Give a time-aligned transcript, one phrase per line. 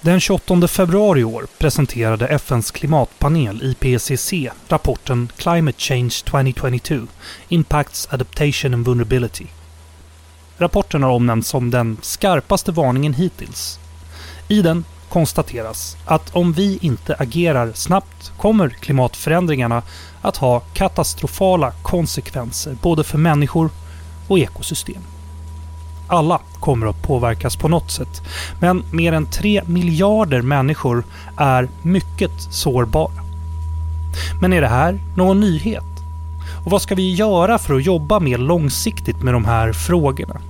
[0.00, 7.00] Den 28 februari i år presenterade FNs klimatpanel IPCC rapporten Climate Change 2022
[7.48, 9.46] Impacts Adaptation and Vulnerability.
[10.58, 13.78] Rapporten har omnämnts som den skarpaste varningen hittills.
[14.48, 19.82] I den konstateras att om vi inte agerar snabbt kommer klimatförändringarna
[20.22, 23.70] att ha katastrofala konsekvenser både för människor
[24.28, 25.02] och ekosystem.
[26.06, 28.22] Alla kommer att påverkas på något sätt,
[28.60, 31.04] men mer än 3 miljarder människor
[31.36, 33.12] är mycket sårbara.
[34.40, 35.84] Men är det här någon nyhet?
[36.64, 40.40] Och vad ska vi göra för att jobba mer långsiktigt med de här frågorna?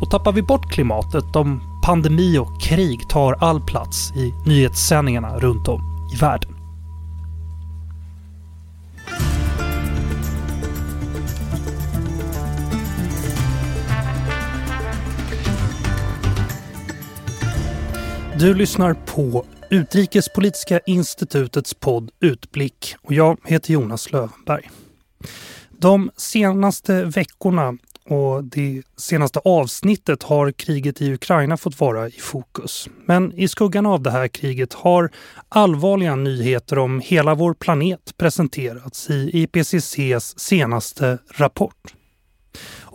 [0.00, 5.68] Och tappar vi bort klimatet om pandemi och krig tar all plats i nyhetssändningarna runt
[5.68, 5.82] om
[6.12, 6.53] i världen?
[18.38, 24.70] Du lyssnar på Utrikespolitiska institutets podd Utblick och jag heter Jonas Lövenberg.
[25.70, 27.76] De senaste veckorna
[28.08, 32.88] och det senaste avsnittet har kriget i Ukraina fått vara i fokus.
[33.06, 35.10] Men i skuggan av det här kriget har
[35.48, 41.94] allvarliga nyheter om hela vår planet presenterats i IPCCs senaste rapport.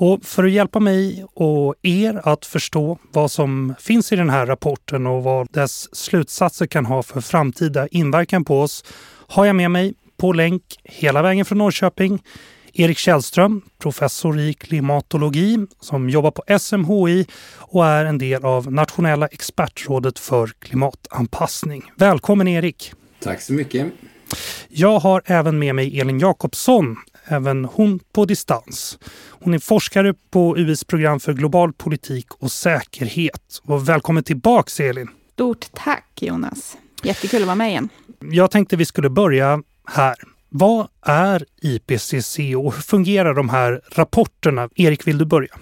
[0.02, 4.46] Och för att hjälpa mig och er att förstå vad som finns i den här
[4.46, 8.84] rapporten och vad dess slutsatser kan ha för framtida inverkan på oss
[9.28, 12.24] har jag med mig på länk hela vägen från Norrköping
[12.74, 17.26] Erik Källström, professor i klimatologi som jobbar på SMHI
[17.58, 21.84] och är en del av Nationella expertrådet för klimatanpassning.
[21.96, 22.94] Välkommen Erik!
[23.20, 23.88] Tack så mycket!
[24.70, 26.98] Jag har även med mig Elin Jakobsson,
[27.30, 29.00] även hon på distans.
[29.30, 33.62] Hon är forskare på UIs program för global politik och säkerhet.
[33.64, 35.08] Och välkommen tillbaks Elin!
[35.34, 36.78] Stort tack Jonas!
[37.04, 37.90] Jättekul att vara med igen.
[38.20, 40.16] Jag tänkte vi skulle börja här.
[40.50, 44.70] Vad är IPCC och hur fungerar de här rapporterna?
[44.76, 45.56] Erik, vill du börja?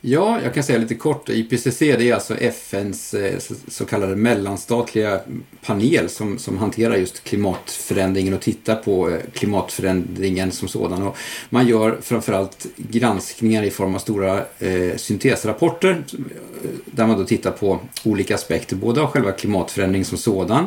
[0.00, 1.28] Ja, jag kan säga lite kort.
[1.28, 5.20] IPCC det är alltså FNs eh, så kallade mellanstatliga
[5.66, 11.02] panel som, som hanterar just klimatförändringen och tittar på eh, klimatförändringen som sådan.
[11.02, 11.16] Och
[11.50, 17.50] man gör framförallt granskningar i form av stora eh, syntesrapporter eh, där man då tittar
[17.50, 20.66] på olika aspekter, både av själva klimatförändringen som sådan,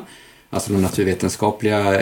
[0.49, 2.01] alltså de naturvetenskapliga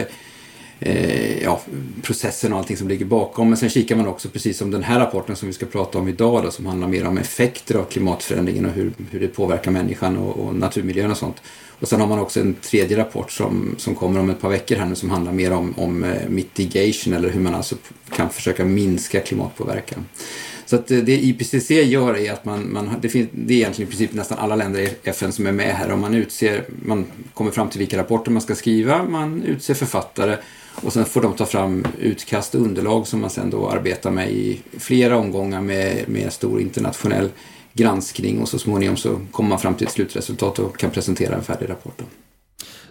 [0.85, 1.61] eh, ja,
[2.01, 3.49] processen och allting som ligger bakom.
[3.49, 6.07] Men sen kikar man också, precis som den här rapporten som vi ska prata om
[6.07, 10.17] idag, då, som handlar mer om effekter av klimatförändringen och hur, hur det påverkar människan
[10.17, 11.41] och, och naturmiljön och sånt.
[11.79, 14.75] Och sen har man också en tredje rapport som, som kommer om ett par veckor
[14.75, 17.75] här nu som handlar mer om, om eh, mitigation eller hur man alltså
[18.15, 20.05] kan försöka minska klimatpåverkan.
[20.65, 23.89] Så att eh, det IPCC gör är att man, man det, finns, det är egentligen
[23.89, 27.05] i princip nästan alla länder i FN som är med här och man utser, man
[27.33, 30.37] kommer fram till vilka rapporter man ska skriva, man utser författare
[30.83, 34.31] och sen får de ta fram utkast och underlag som man sen då arbetar med
[34.31, 37.29] i flera omgångar med, med stor internationell
[37.73, 41.43] granskning och så småningom så kommer man fram till ett slutresultat och kan presentera en
[41.43, 42.01] färdig rapport.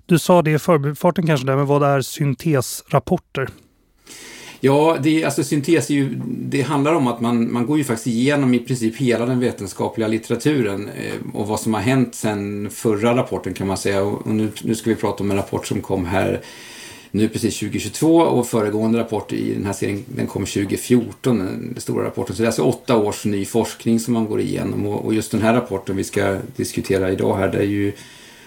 [0.06, 3.49] Du sa det i förbifarten kanske, där, men vad är syntesrapporter?
[4.61, 8.06] Ja, det, alltså syntes är ju, det handlar om att man, man går ju faktiskt
[8.06, 13.16] igenom i princip hela den vetenskapliga litteraturen eh, och vad som har hänt sen förra
[13.16, 14.03] rapporten kan man säga.
[14.03, 16.41] Och nu, nu ska vi prata om en rapport som kom här
[17.15, 22.05] nu precis 2022 och föregående rapport i den här serien den kom 2014, den stora
[22.05, 22.37] rapporten.
[22.37, 25.43] Så det är alltså åtta års ny forskning som man går igenom och, just den
[25.43, 27.93] här rapporten vi ska diskutera idag här det är ju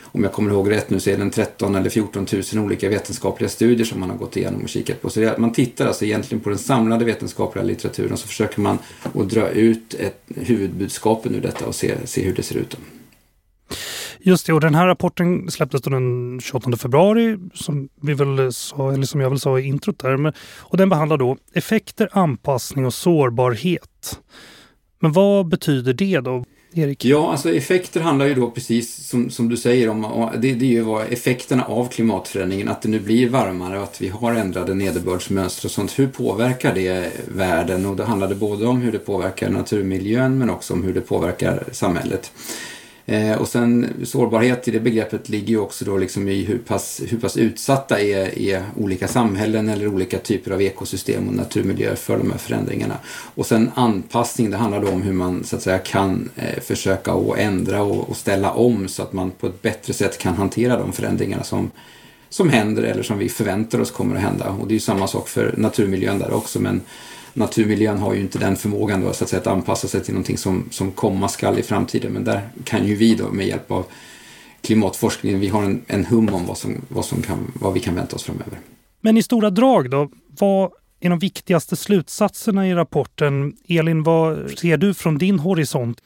[0.03, 3.49] om jag kommer ihåg rätt nu så är det 13 eller 14 000 olika vetenskapliga
[3.49, 5.09] studier som man har gått igenom och kikat på.
[5.09, 8.77] Så det, man tittar alltså egentligen på den samlade vetenskapliga litteraturen och så försöker man
[9.03, 12.77] att dra ut ett huvudbudskapen ur detta och se, se hur det ser ut.
[14.27, 19.05] Just det, och den här rapporten släpptes den 28 februari som, vi väl sa, eller
[19.05, 20.33] som jag väl sa i introt där.
[20.57, 24.19] Och den behandlar då effekter, anpassning och sårbarhet.
[24.99, 26.45] Men vad betyder det då?
[26.73, 27.05] Erik?
[27.05, 30.69] Ja, alltså effekter handlar ju då precis som, som du säger om, det, det är
[30.69, 34.73] ju vad effekterna av klimatförändringen, att det nu blir varmare och att vi har ändrade
[34.73, 35.99] nederbördsmönster och sånt.
[35.99, 37.85] Hur påverkar det världen?
[37.85, 41.01] Och då handlar det både om hur det påverkar naturmiljön men också om hur det
[41.01, 42.31] påverkar samhället.
[43.09, 47.01] Eh, och sen sårbarhet i det begreppet ligger ju också då liksom i hur pass,
[47.07, 52.17] hur pass utsatta är, är olika samhällen eller olika typer av ekosystem och naturmiljöer för
[52.17, 52.97] de här förändringarna.
[53.35, 57.11] Och sen anpassning, det handlar då om hur man så att säga kan eh, försöka
[57.11, 60.77] att ändra och, och ställa om så att man på ett bättre sätt kan hantera
[60.77, 61.71] de förändringarna som
[62.29, 64.49] som händer eller som vi förväntar oss kommer att hända.
[64.49, 66.81] Och det är ju samma sak för naturmiljön där också men
[67.37, 70.37] naturmiljön har ju inte den förmågan då, så att, säga, att anpassa sig till någonting
[70.37, 72.13] som, som komma skall i framtiden.
[72.13, 73.85] Men där kan ju vi då med hjälp av
[74.61, 77.95] klimatforskningen, vi har en, en hum om vad, som, vad, som kan, vad vi kan
[77.95, 78.59] vänta oss framöver.
[79.01, 83.57] Men i stora drag då, vad är de viktigaste slutsatserna i rapporten?
[83.67, 86.01] Elin, vad ser du från din horisont?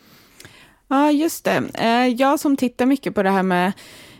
[0.88, 1.64] Ja, just det.
[1.74, 3.72] Eh, jag som tittar mycket på det här med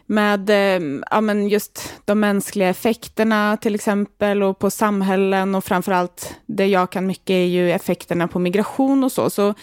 [0.06, 6.36] med eh, ja, men just de mänskliga effekterna till exempel och på samhällen och framförallt
[6.46, 9.30] det jag kan mycket är ju effekterna på migration och så.
[9.30, 9.54] Så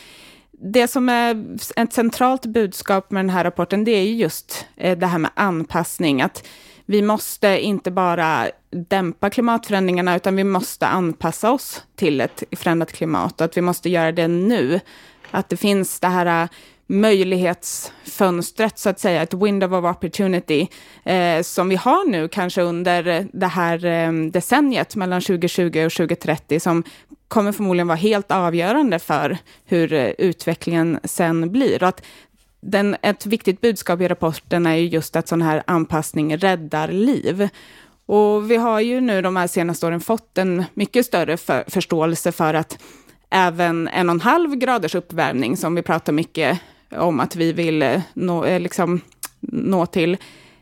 [0.61, 5.07] det som är ett centralt budskap med den här rapporten, det är just eh, det
[5.07, 6.23] här med anpassning.
[6.23, 6.47] Att
[6.87, 13.41] vi måste inte bara dämpa klimatförändringarna, utan vi måste anpassa oss till ett förändrat klimat
[13.41, 14.81] och att vi måste göra det nu.
[15.31, 16.49] Att det finns det här eh,
[16.89, 20.69] möjlighetsfönstret, så att säga, ett window of opportunity,
[21.05, 26.61] eh, som vi har nu kanske under det här eh, decenniet mellan 2020 och 2030,
[26.61, 26.85] som
[27.29, 31.83] kommer förmodligen vara helt avgörande för hur eh, utvecklingen sen blir.
[31.83, 32.03] Och att
[32.61, 37.49] den, ett viktigt budskap i rapporten är ju just att sån här anpassning räddar liv.
[38.07, 42.33] Och vi har ju nu de här senaste åren fått en mycket större för, förståelse
[42.33, 42.79] för att
[43.31, 47.83] även en och en halv graders uppvärmning, som vi pratar mycket om att vi vill
[47.83, 49.01] eh, nå, eh, liksom,
[49.41, 50.17] nå till,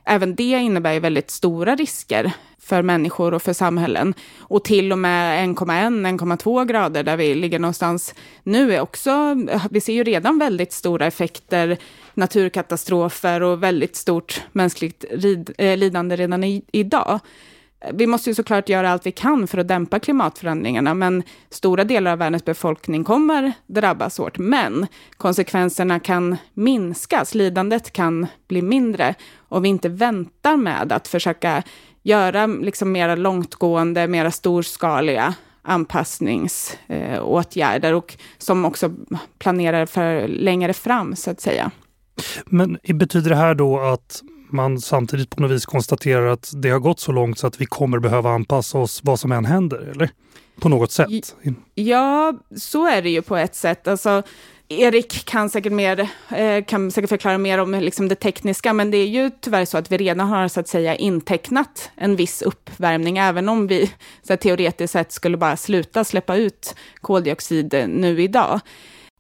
[0.04, 4.14] även det innebär ju väldigt stora risker för människor och för samhällen.
[4.38, 9.36] Och till och med 1,1-1,2 grader där vi ligger någonstans nu är också,
[9.70, 11.76] vi ser ju redan väldigt stora effekter,
[12.14, 17.20] naturkatastrofer och väldigt stort mänskligt rid, eh, lidande redan i, idag
[17.92, 22.12] vi måste ju såklart göra allt vi kan för att dämpa klimatförändringarna, men stora delar
[22.12, 24.38] av världens befolkning kommer drabbas hårt.
[24.38, 24.86] Men
[25.16, 29.14] konsekvenserna kan minskas, lidandet kan bli mindre
[29.48, 31.62] om vi inte väntar med att försöka
[32.02, 38.92] göra liksom mera långtgående, mera storskaliga anpassningsåtgärder eh, och som också
[39.38, 41.70] planerar för längre fram, så att säga.
[42.46, 46.78] Men betyder det här då att man samtidigt på något vis konstaterar att det har
[46.78, 50.10] gått så långt så att vi kommer behöva anpassa oss vad som än händer, eller?
[50.60, 51.34] På något sätt?
[51.74, 53.88] Ja, så är det ju på ett sätt.
[53.88, 54.22] Alltså,
[54.68, 58.96] Erik kan säkert, mer, eh, kan säkert förklara mer om liksom det tekniska, men det
[58.96, 63.18] är ju tyvärr så att vi redan har så att säga intecknat en viss uppvärmning,
[63.18, 63.86] även om vi
[64.22, 68.60] så här, teoretiskt sett skulle bara sluta släppa ut koldioxid nu idag.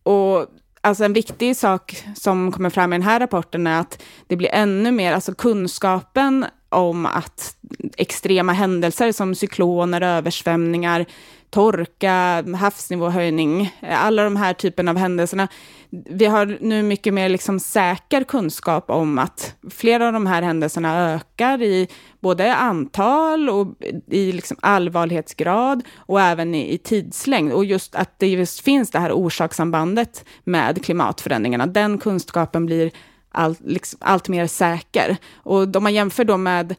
[0.02, 0.46] Och
[0.86, 4.48] alltså en viktig sak som kommer fram i den här rapporten är att det blir
[4.52, 7.56] ännu mer, alltså kunskapen om att
[7.96, 11.06] extrema händelser som cykloner, översvämningar,
[11.50, 15.48] torka, havsnivåhöjning, alla de här typerna av händelserna.
[15.90, 21.14] Vi har nu mycket mer liksom säker kunskap om att flera av de här händelserna
[21.14, 21.88] ökar i
[22.20, 23.66] både antal och
[24.10, 27.52] i liksom allvarlighetsgrad och även i, i tidslängd.
[27.52, 32.90] Och just att det just finns det här orsakssambandet med klimatförändringarna, den kunskapen blir
[33.30, 35.16] allt, liksom, allt mer säker.
[35.36, 36.74] Och om man jämför då med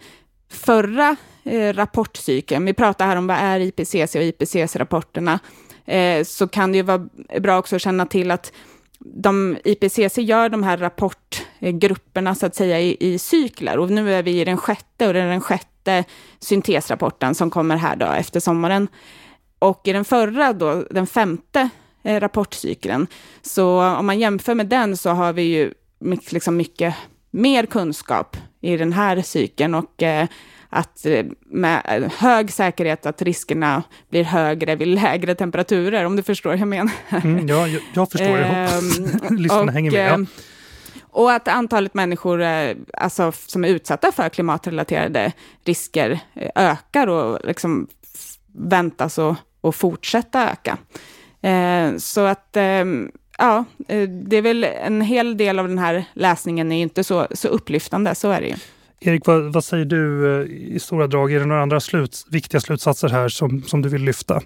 [0.52, 1.16] förra
[1.48, 5.40] eh, rapportcykeln, vi pratar här om vad är IPCC och IPCC-rapporterna,
[5.86, 7.08] eh, så kan det ju vara
[7.40, 8.52] bra också att känna till att
[9.00, 13.78] de, IPCC gör de här rapportgrupperna så att säga i, i cykler.
[13.78, 16.04] Och nu är vi i den sjätte och det är den sjätte
[16.40, 18.88] syntesrapporten som kommer här då efter sommaren.
[19.60, 21.70] Och i den förra då, den femte
[22.04, 23.08] eh, rapportcykeln,
[23.42, 25.74] så om man jämför med den så har vi ju
[26.30, 26.96] liksom mycket
[27.32, 29.76] mer kunskap i den här cykeln.
[29.76, 30.28] Och eh,
[30.70, 36.50] att eh, med hög säkerhet att riskerna blir högre vid lägre temperaturer, om du förstår
[36.50, 36.92] vad jag menar.
[37.10, 38.38] Mm, ja, jag, jag förstår.
[38.38, 40.20] Jag hoppas ehm, lyssnarna hänger med.
[40.20, 40.26] Ja.
[41.02, 45.32] Och att antalet människor eh, alltså, som är utsatta för klimatrelaterade
[45.66, 46.20] risker
[46.56, 47.88] ökar och liksom
[48.54, 50.78] väntas att fortsätta öka.
[51.98, 56.72] Så att ehm, ja, eh, det är väl en hel del av den här läsningen
[56.72, 58.56] är inte så, så upplyftande, så är det ju.
[59.00, 61.32] Erik, vad, vad säger du eh, i stora drag?
[61.32, 64.42] Är det några andra sluts, viktiga slutsatser här som, som du vill lyfta?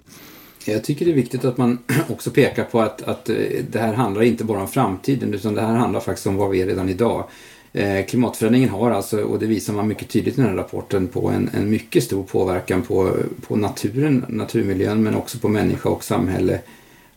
[0.64, 1.78] Jag tycker det är viktigt att man
[2.08, 3.36] också pekar på att, att eh,
[3.70, 6.62] det här handlar inte bara om framtiden utan det här handlar faktiskt om vad vi
[6.62, 7.28] är redan idag.
[7.72, 11.28] Eh, klimatförändringen har alltså, och det visar man mycket tydligt i den här rapporten, på
[11.28, 13.16] en, en mycket stor påverkan på,
[13.46, 16.60] på naturen, naturmiljön men också på människa och samhälle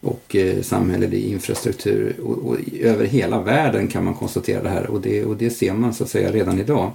[0.05, 2.15] och eh, samhällelig infrastruktur.
[2.24, 5.74] Och, och, över hela världen kan man konstatera det här och det, och det ser
[5.74, 6.91] man så att säga redan idag.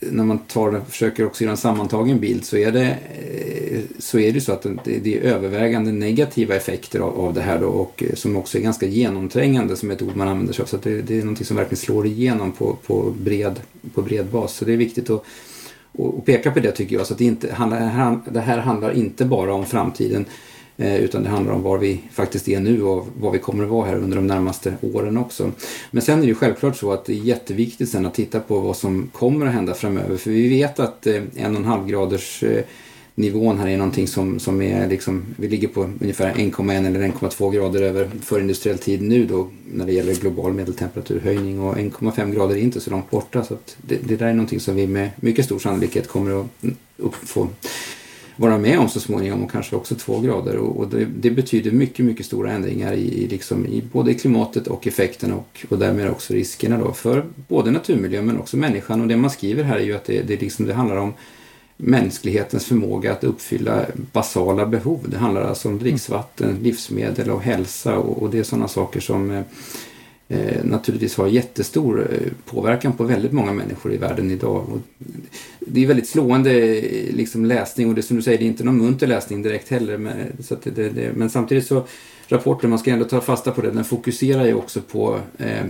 [0.00, 2.96] När man tar, försöker också göra en sammantagen bild så är det,
[3.30, 7.40] eh, så är det så att det, det är övervägande negativa effekter av, av det
[7.40, 10.62] här då, och eh, som också är ganska genomträngande som ett ord man använder sig
[10.62, 10.66] av.
[10.66, 13.60] Så det, det, är någonting som verkligen slår igenom på, på, bred,
[13.94, 14.54] på bred bas.
[14.54, 15.24] Så det är viktigt att
[15.92, 17.06] och, peka på det tycker jag.
[17.06, 17.46] Så att det, inte,
[18.30, 20.24] det här handlar inte bara om framtiden
[20.76, 23.70] Eh, utan det handlar om var vi faktiskt är nu och var vi kommer att
[23.70, 25.52] vara här under de närmaste åren också.
[25.90, 28.58] Men sen är det ju självklart så att det är jätteviktigt sen att titta på
[28.58, 30.16] vad som kommer att hända framöver.
[30.16, 32.64] För vi vet att eh, en och en halv graders eh,
[33.14, 37.52] nivån här är någonting som, som är liksom, vi ligger på ungefär 1,1 eller 1,2
[37.52, 42.60] grader över förindustriell tid nu då när det gäller global medeltemperaturhöjning och 1,5 grader är
[42.60, 45.44] inte så långt borta så att det, det där är någonting som vi med mycket
[45.44, 47.48] stor sannolikhet kommer att få
[48.36, 50.56] vara med om så småningom och kanske också två grader.
[50.56, 54.86] Och, och det, det, betyder mycket, mycket stora ändringar i, liksom, i både klimatet och
[54.86, 59.00] effekterna och, och därmed också riskerna då för både naturmiljön men också människan.
[59.00, 61.12] Och det man skriver här är ju att det, det, liksom, det handlar om
[61.76, 65.06] mänsklighetens förmåga att uppfylla basala behov.
[65.08, 69.30] Det handlar alltså om dricksvatten, livsmedel och hälsa och, och det är sådana saker som
[69.30, 69.42] eh,
[70.28, 74.64] eh naturligtvis har jättestor eh, påverkan på väldigt många människor i världen idag.
[74.72, 74.78] Och
[75.66, 76.52] det är väldigt slående
[77.10, 79.98] liksom, läsning och det som du säger, det är inte någon munter läsning direkt heller.
[79.98, 81.86] Men, så det, det, men samtidigt så,
[82.28, 85.64] rapporten, man ska ändå ta fasta på det, den fokuserar ju också på eh,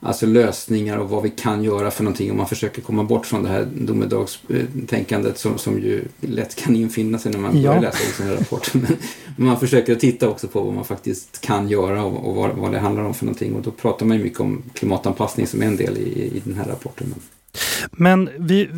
[0.00, 3.42] alltså lösningar och vad vi kan göra för någonting om man försöker komma bort från
[3.42, 8.12] det här domedagstänkandet som, som ju lätt kan infinna sig när man börjar läsa en
[8.12, 8.74] sån här rapport.
[8.74, 8.96] Men,
[9.36, 12.72] men, man försöker titta också på vad man faktiskt kan göra och, och vad, vad,
[12.72, 15.76] det handlar om för någonting och då pratar man ju mycket om klimatanpassning som en
[15.76, 17.14] del i, i den här rapporten.
[17.92, 18.68] Men vi,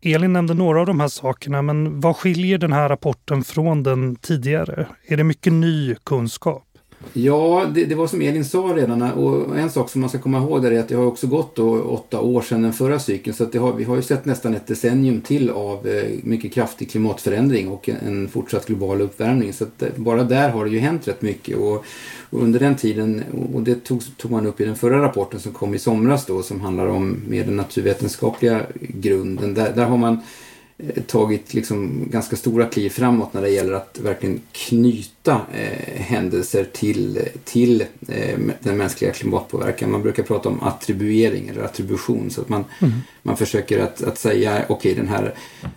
[0.00, 4.16] Elin nämnde några av de här sakerna, men vad skiljer den här rapporten från den
[4.16, 4.86] tidigare?
[5.06, 6.67] Är det mycket ny kunskap?
[7.12, 10.38] Ja, det, det, var som Elin sa redan och en sak som man ska komma
[10.38, 13.44] ihåg är att det har också gått då åtta år sedan den förra cykeln så
[13.44, 17.68] att har, vi har ju sett nästan ett decennium till av eh, mycket kraftig klimatförändring
[17.68, 19.52] och en fortsatt global uppvärmning.
[19.52, 21.84] Så att eh, bara där har det ju hänt rätt mycket och,
[22.30, 23.24] och under den tiden,
[23.54, 26.42] och det tog, tog, man upp i den förra rapporten som kom i somras då
[26.42, 30.18] som handlar om mer den naturvetenskapliga grunden, där, där har man
[31.06, 37.28] tagit liksom ganska stora kliv framåt när det gäller att verkligen knyta eh, händelser till,
[37.44, 39.90] till eh, den mänskliga klimatpåverkan.
[39.90, 42.92] Man brukar prata om attribuering eller attribution så att man, mm.
[43.22, 45.34] man försöker att, att säga okej okay, den här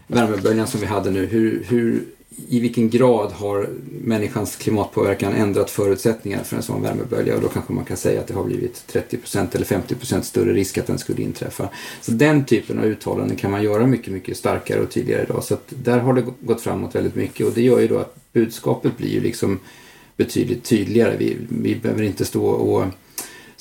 [0.07, 2.05] värmeböljan som vi hade nu, hur, hur
[2.47, 3.69] i vilken grad har
[4.03, 8.27] människans klimatpåverkan ändrat förutsättningar för en sån värmebölja och då kanske man kan säga att
[8.27, 11.69] det har blivit 30% eller 50% större risk att den skulle inträffa.
[12.01, 15.43] Så den typen av uttalanden kan man göra mycket, mycket starkare och tydligare idag.
[15.43, 18.15] Så att där har det gått framåt väldigt mycket och det gör ju då att
[18.33, 19.59] budskapet blir ju liksom
[20.17, 21.15] betydligt tydligare.
[21.17, 22.85] Vi, vi behöver inte stå och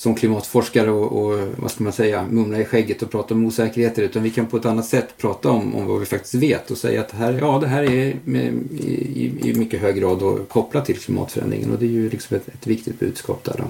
[0.00, 4.02] som klimatforskare och, och, vad ska man säga, mumla i skägget och prata om osäkerheter
[4.02, 6.78] utan vi kan på ett annat sätt prata om, om vad vi faktiskt vet och
[6.78, 10.85] säga att här, ja, det här är med, i, i, mycket hög grad då kopplat
[10.85, 13.54] till klimatförändringen och det är ju liksom ett, ett viktigt budskap där.
[13.59, 13.64] Då.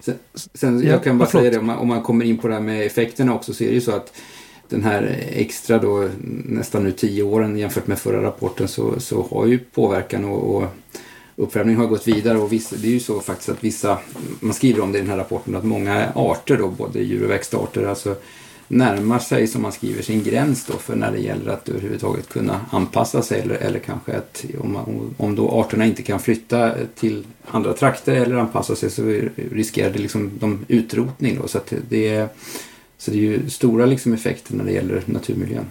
[0.00, 0.14] Sen,
[0.54, 2.54] sen ja, jag kan bara säga det, om man, om man kommer in på det
[2.54, 4.12] här med effekterna också så är det ju så att
[4.68, 6.08] den här extra då
[6.44, 10.64] nästan nu tio åren jämfört med förra rapporten så, så har ju påverkan och, och
[11.38, 13.98] uppvärmningen har gått vidare och vissa, det är ju så faktiskt att vissa,
[14.40, 17.30] man skriver om det i den här rapporten, att många arter då, både djur och
[17.30, 18.14] växtarter, alltså
[18.68, 22.60] närmar sig, som man skriver, sin gräns då för när det gäller att överhuvudtaget kunna
[22.70, 27.24] anpassa sig eller, eller kanske att om, man, om då arterna inte kan flytta till
[27.46, 29.20] andra trakter eller anpassa sig så
[29.52, 31.48] riskerar det liksom de utrotning då.
[31.48, 32.28] Så, att det, är,
[32.98, 35.66] så det är ju stora liksom effekter när det gäller naturmiljön.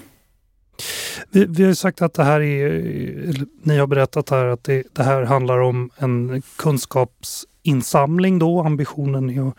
[1.29, 5.03] Vi, vi har sagt att det här är, ni har berättat här att det, det
[5.03, 8.61] här handlar om en kunskapsinsamling då.
[8.61, 9.55] Ambitionen är att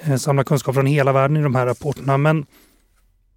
[0.00, 2.18] eh, samla kunskap från hela världen i de här rapporterna.
[2.18, 2.46] Men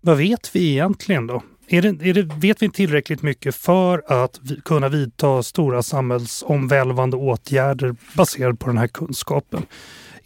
[0.02, 1.44] vad vet vi egentligen då?
[1.70, 7.18] Är det, är det, vet vi tillräckligt mycket för att vi, kunna vidta stora samhällsomvälvande
[7.18, 9.66] åtgärder baserat på den här kunskapen?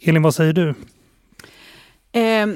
[0.00, 0.74] Elin, vad säger du?
[2.12, 2.46] Eh,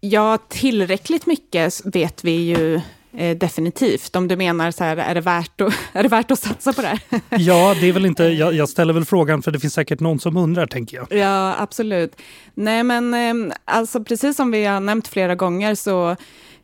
[0.00, 2.80] ja, tillräckligt mycket vet vi ju
[3.16, 4.16] Eh, definitivt.
[4.16, 6.82] Om du menar så här, är det, värt att, är det värt att satsa på
[6.82, 7.00] det här?
[7.38, 10.20] ja, det är väl inte, jag, jag, ställer väl frågan för det finns säkert någon
[10.20, 11.18] som undrar, tänker jag.
[11.18, 12.16] Ja, absolut.
[12.54, 16.10] Nej, men eh, alltså precis som vi har nämnt flera gånger så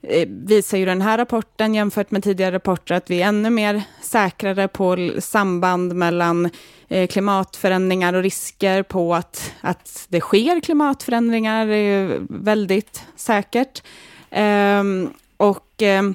[0.02, 3.83] eh, visar ju den här rapporten jämfört med tidigare rapporter att vi är ännu mer
[4.02, 6.50] säkrare på samband mellan
[6.88, 13.83] eh, klimatförändringar och risker på att, att det sker klimatförändringar, är väldigt säkert.
[14.30, 16.14] Um, och um,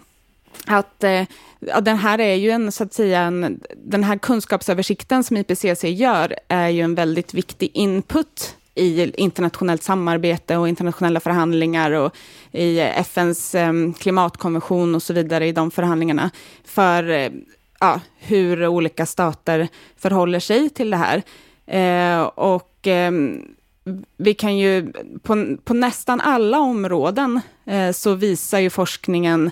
[0.67, 1.23] att eh,
[1.59, 5.83] ja, den här är ju en, så att säga, en, den här kunskapsöversikten som IPCC
[5.83, 12.15] gör är ju en väldigt viktig input i internationellt samarbete och internationella förhandlingar och
[12.51, 16.29] i FNs ehm, klimatkonvention och så vidare i de förhandlingarna
[16.65, 17.29] för eh,
[17.79, 19.67] ja, hur olika stater
[19.97, 21.23] förhåller sig till det här.
[21.67, 23.11] Eh, och eh,
[24.17, 24.93] vi kan ju
[25.23, 29.51] på, på nästan alla områden eh, så visar ju forskningen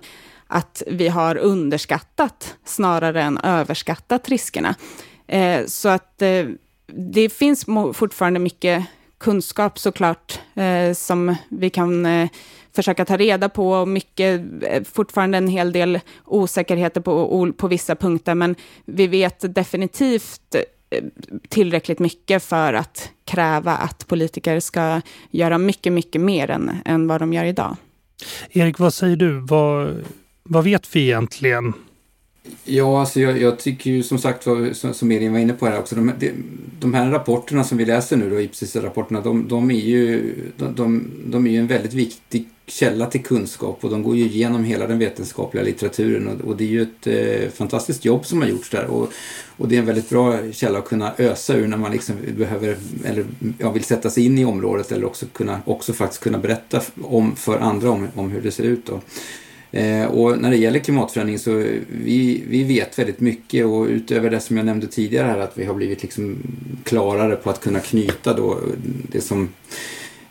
[0.53, 4.75] att vi har underskattat snarare än överskattat riskerna.
[5.27, 6.45] Eh, så att eh,
[6.87, 8.85] det finns fortfarande mycket
[9.17, 12.29] kunskap såklart, eh, som vi kan eh,
[12.75, 13.71] försöka ta reda på.
[13.71, 18.55] Och mycket, eh, fortfarande en hel del osäkerheter på, på vissa punkter, men
[18.85, 21.03] vi vet definitivt eh,
[21.49, 27.21] tillräckligt mycket för att kräva att politiker ska göra mycket, mycket mer än, än vad
[27.21, 27.75] de gör idag.
[28.49, 29.39] Erik, vad säger du?
[29.39, 30.03] Vad,
[30.43, 31.73] vad vet vi egentligen
[32.65, 35.79] Ja, alltså jag, jag, tycker ju som sagt, som, som Elin var inne på här
[35.79, 36.33] också, de, de,
[36.79, 41.47] de här rapporterna som vi läser nu, då, IPCC-rapporterna, de, de, är ju, de, de,
[41.47, 44.99] är ju en väldigt viktig källa till kunskap och de går ju igenom hela den
[44.99, 48.85] vetenskapliga litteraturen och, och det är ju ett eh, fantastiskt jobb som har gjorts där
[48.85, 49.11] och,
[49.57, 52.77] och det är en väldigt bra källa att kunna ösa ur när man liksom behöver,
[53.05, 53.25] eller
[53.57, 57.35] ja, vill sätta sig in i området eller också kunna, också faktiskt kunna berätta om,
[57.35, 58.85] för andra om, om hur det ser ut.
[58.85, 59.01] Då.
[59.73, 61.51] Eh, och när det gäller klimatförändring så
[61.87, 65.65] vi, vi vet väldigt mycket och utöver det som jag nämnde tidigare här att vi
[65.65, 66.37] har blivit liksom
[66.83, 68.59] klarare på att kunna knyta då
[69.11, 69.49] det som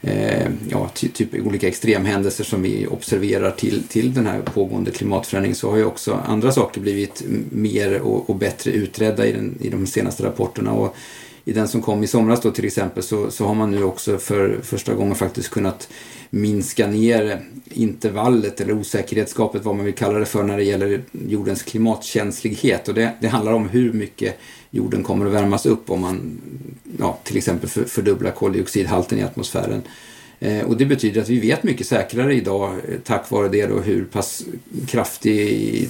[0.01, 5.57] eh, ja, ty, typ olika extremhändelser som vi observerar till, till den här pågående klimatförändringen
[5.57, 9.69] så har ju också andra saker blivit mer och, och bättre utredda i, den, i
[9.69, 10.73] de senaste rapporterna.
[10.73, 10.97] Och
[11.45, 14.19] i den som kom i somras då till exempel så, så har man nu också
[14.19, 15.89] för första gången faktiskt kunnat
[16.31, 21.63] minska ner intervallet eller osäkerhetsgapet, vad man vill kalla det för, när det gäller jordens
[21.63, 22.89] klimatkänslighet.
[22.89, 24.39] Och det, det handlar om hur mycket
[24.71, 26.41] jorden kommer att värmas upp om man
[26.99, 29.83] ja, till exempel för, fördubblar koldioxidhalten i atmosfären.
[30.43, 33.81] Eh, och det betyder att vi vet mycket säkrare idag eh, tack vare det då
[33.81, 34.45] hur pass,
[34.87, 35.89] kraftig,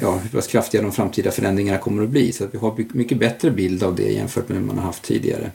[0.00, 2.32] ja, hur pass kraftiga de framtida förändringarna kommer att bli.
[2.32, 5.02] Så att vi har mycket bättre bild av det jämfört med hur man har haft
[5.02, 5.50] tidigare.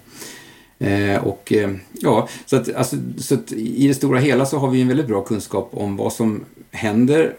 [0.80, 1.54] Eh, och
[1.92, 5.08] ja, så att, alltså, så att i det stora hela så har vi en väldigt
[5.08, 7.36] bra kunskap om vad som händer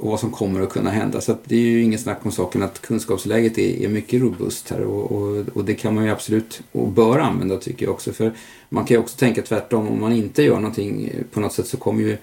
[0.00, 1.20] och, vad som kommer att kunna hända.
[1.20, 4.70] Så att det är ju inget snack om saken att kunskapsläget är, är mycket robust
[4.70, 8.12] här och, och, och, det kan man ju absolut och bör använda tycker jag också.
[8.12, 8.32] För
[8.68, 11.76] man kan ju också tänka tvärtom, om man inte gör någonting på något sätt så
[11.76, 12.16] kommer ju,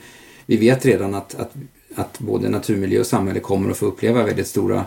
[0.45, 1.53] vi vet redan att, att,
[1.95, 4.85] att både naturmiljö och samhälle kommer att få uppleva väldigt stora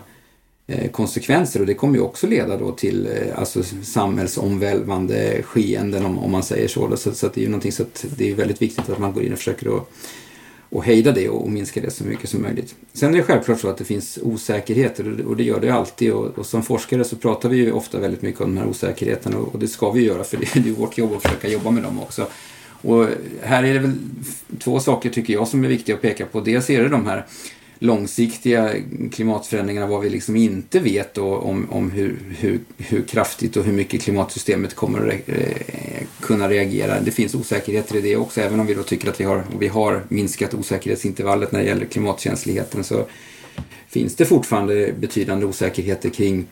[0.67, 6.19] eh, konsekvenser och det kommer ju också leda då till eh, alltså, samhällsomvälvande skeenden om,
[6.19, 6.97] om man säger så.
[6.97, 9.23] Så, så det är ju någonting så att det är väldigt viktigt att man går
[9.23, 9.91] in och försöker att
[10.71, 12.75] och hejda det och, minska det så mycket som möjligt.
[12.93, 16.39] Sen är det självklart så att det finns osäkerheter och det gör det alltid och,
[16.39, 19.55] och som forskare så pratar vi ju ofta väldigt mycket om de här osäkerheterna och,
[19.55, 21.83] och det ska vi göra för det är ju vårt jobb att försöka jobba med
[21.83, 22.27] dem också.
[22.85, 23.07] Och
[23.43, 23.93] här är det väl
[24.59, 26.41] två saker tycker jag som är viktiga att peka på.
[26.41, 27.27] Dels är det de här
[27.79, 28.71] långsiktiga
[29.13, 33.73] klimatförändringarna, vad vi liksom inte vet då, om, om hur, hur, hur kraftigt och hur
[33.73, 37.01] mycket klimatsystemet kommer att re, eh, kunna reagera.
[37.01, 39.69] Det finns osäkerheter i det också, även om vi då tycker att vi har, vi
[39.69, 43.07] har minskat osäkerhetsintervallet när det gäller klimatkänsligheten så
[43.89, 46.47] finns det fortfarande betydande osäkerheter kring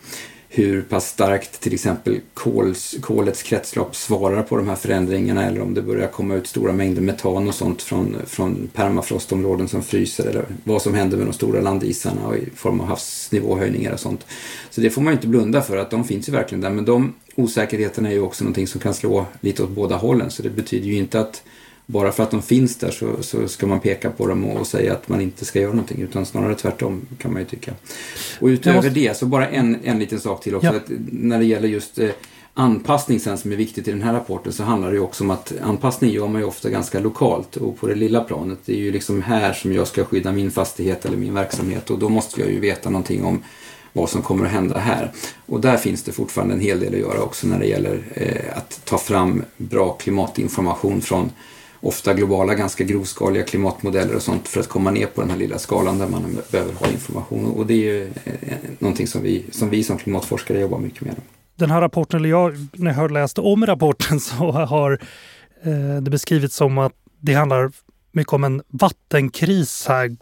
[0.55, 5.75] hur pass starkt till exempel kols, kolets kretslopp svarar på de här förändringarna eller om
[5.75, 10.45] det börjar komma ut stora mängder metan och sånt från, från permafrostområden som fryser eller
[10.65, 14.27] vad som händer med de stora landisarna i form av havsnivåhöjningar och sånt.
[14.71, 16.85] Så det får man ju inte blunda för att de finns ju verkligen där men
[16.85, 20.51] de osäkerheterna är ju också någonting som kan slå lite åt båda hållen så det
[20.51, 21.43] betyder ju inte att
[21.87, 24.93] bara för att de finns där så, så ska man peka på dem och säga
[24.93, 27.73] att man inte ska göra någonting utan snarare tvärtom kan man ju tycka.
[28.41, 28.91] Och utöver måste...
[28.91, 30.67] det så bara en, en liten sak till också.
[30.67, 30.77] Ja.
[30.77, 32.11] Att när det gäller just eh,
[32.55, 35.31] anpassning sen som är viktigt i den här rapporten så handlar det ju också om
[35.31, 38.59] att anpassning gör man ju ofta ganska lokalt och på det lilla planet.
[38.65, 41.99] Det är ju liksom här som jag ska skydda min fastighet eller min verksamhet och
[41.99, 43.43] då måste jag ju veta någonting om
[43.93, 45.13] vad som kommer att hända här.
[45.47, 48.57] Och där finns det fortfarande en hel del att göra också när det gäller eh,
[48.59, 51.31] att ta fram bra klimatinformation från
[51.83, 55.59] ofta globala, ganska grovskaliga klimatmodeller och sånt för att komma ner på den här lilla
[55.59, 57.47] skalan där man behöver ha information.
[57.47, 61.15] Och det är ju eh, någonting som vi som, vi som klimatforskare jobbar mycket med.
[61.57, 64.93] Den här rapporten, eller jag, när jag läste om rapporten så har
[65.63, 67.73] eh, det beskrivits som att det handlar
[68.13, 70.17] mycket om en vattenkris här.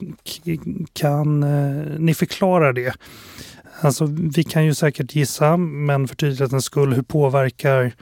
[0.93, 2.95] Kan eh, ni förklara det?
[3.81, 7.93] Alltså, vi kan ju säkert gissa, men för tydlighetens skull, hur påverkar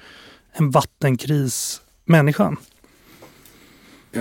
[0.52, 2.56] en vattenkris människan?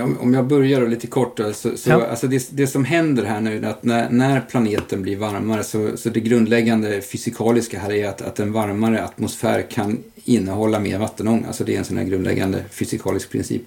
[0.02, 2.06] Om jag börjar lite kort så, så ja.
[2.06, 5.96] alltså det, det, som händer här nu är att när, när planeten blir varmare så,
[5.96, 11.46] så det grundläggande fysikaliska här är att, att en varmare atmosfär kan innehålla mer vattenånga.
[11.46, 13.62] Alltså det är en sån här grundläggande fysikalisk princip.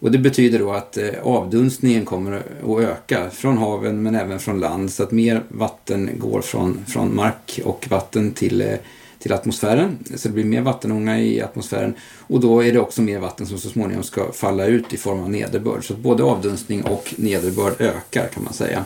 [0.00, 4.60] Och det betyder då att eh, avdunstningen kommer att öka från haven men även från
[4.60, 8.74] land så att mer vatten går från, från mark och vatten till eh,
[9.20, 9.98] till atmosfären.
[10.16, 13.58] Så det blir mer vattenånga i atmosfären och då är det också mer vatten som
[13.58, 15.84] så småningom ska falla ut i form av nederbörd.
[15.84, 18.84] Så både avdunstning och nederbörd ökar kan man säga.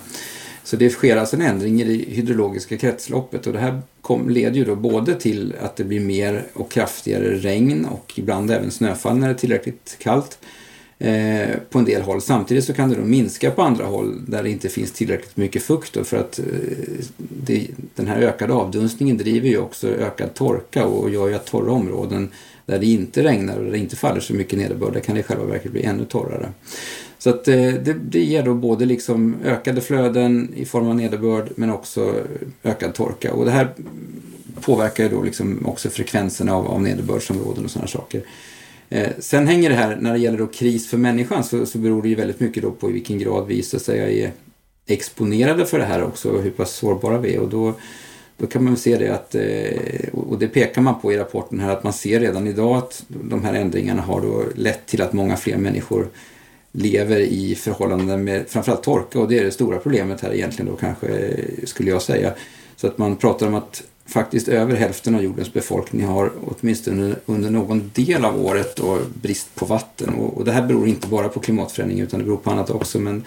[0.64, 4.56] Så det sker alltså en ändring i det hydrologiska kretsloppet och det här kom, leder
[4.56, 9.16] ju då både till att det blir mer och kraftigare regn och ibland även snöfall
[9.16, 10.38] när det är tillräckligt kallt
[11.04, 12.20] eh, på en del håll.
[12.20, 15.62] Samtidigt så kan det då minska på andra håll där det inte finns tillräckligt mycket
[15.62, 16.44] fukt då, för att eh,
[17.16, 21.72] det, den här ökade avdunstningen driver ju också ökad torka och gör ju att torra
[21.72, 22.28] områden
[22.66, 25.20] där det inte regnar och där det inte faller så mycket nederbörd, där kan det
[25.20, 26.52] i själva verket bli ännu torrare.
[27.18, 31.50] Så att eh, det, det ger då både liksom ökade flöden i form av nederbörd
[31.56, 32.14] men också
[32.62, 33.32] ökad torka.
[33.32, 33.68] Och det här
[34.60, 38.22] påverkar ju då liksom också frekvensen av, av nederbördsområden och sådana saker.
[38.94, 42.02] Eh, sen hänger det här, när det gäller då kris för människan, så, så beror
[42.02, 44.32] det ju väldigt mycket då på i vilken grad vi så att säga är
[44.86, 47.40] exponerade för det här också och hur pass sårbara vi är.
[47.40, 47.74] Och då,
[48.36, 51.70] då kan man se det att, eh, och det pekar man på i rapporten här,
[51.70, 55.36] att man ser redan idag att de här ändringarna har då lett till att många
[55.36, 56.08] fler människor
[56.72, 60.76] lever i förhållanden med framförallt torka och det är det stora problemet här egentligen då
[60.76, 62.32] kanske eh, skulle jag säga.
[62.76, 67.50] Så att man pratar om att faktiskt över hälften av jordens befolkning har åtminstone under
[67.50, 71.28] någon del av året då brist på vatten och, och det här beror inte bara
[71.28, 73.24] på klimatförändring utan det beror på annat också men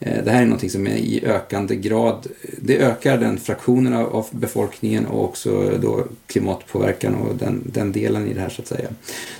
[0.00, 2.26] Eh, det här är någonting som är i ökande grad,
[2.58, 8.34] det ökar den fraktionen av befolkningen och också då klimatpåverkan och den, den delen i
[8.34, 8.88] det här så att säga.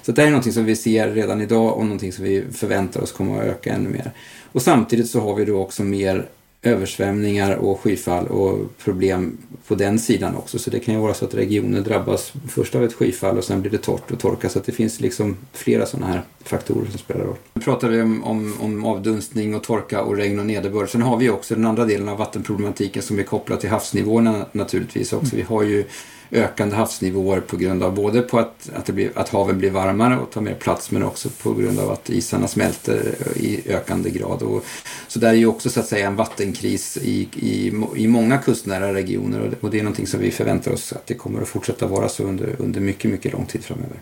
[0.03, 3.01] Så det här är någonting som vi ser redan idag och någonting som vi förväntar
[3.01, 4.13] oss kommer att öka ännu mer.
[4.53, 6.27] Och samtidigt så har vi då också mer
[6.63, 10.59] översvämningar och skyfall och problem på den sidan också.
[10.59, 13.61] Så det kan ju vara så att regioner drabbas först av ett skyfall och sen
[13.61, 14.49] blir det torrt och torka.
[14.49, 17.37] Så att det finns liksom flera sådana här faktorer som spelar roll.
[17.53, 20.91] Nu pratar vi om, om, om avdunstning och torka och regn och nederbörd.
[20.91, 25.13] Sen har vi också den andra delen av vattenproblematiken som är kopplad till havsnivåerna naturligtvis
[25.13, 25.37] också.
[25.37, 25.85] Vi har ju
[26.31, 30.19] ökande havsnivåer på grund av både på att, att, det blir, att haven blir varmare
[30.19, 34.43] och tar mer plats men också på grund av att isarna smälter i ökande grad.
[34.43, 34.65] Och,
[35.09, 38.95] så där är ju också så att säga en vattenkris i, i, i många kustnära
[38.95, 41.49] regioner och det, och det är någonting som vi förväntar oss att det kommer att
[41.49, 44.01] fortsätta vara så under, under mycket, mycket lång tid framöver.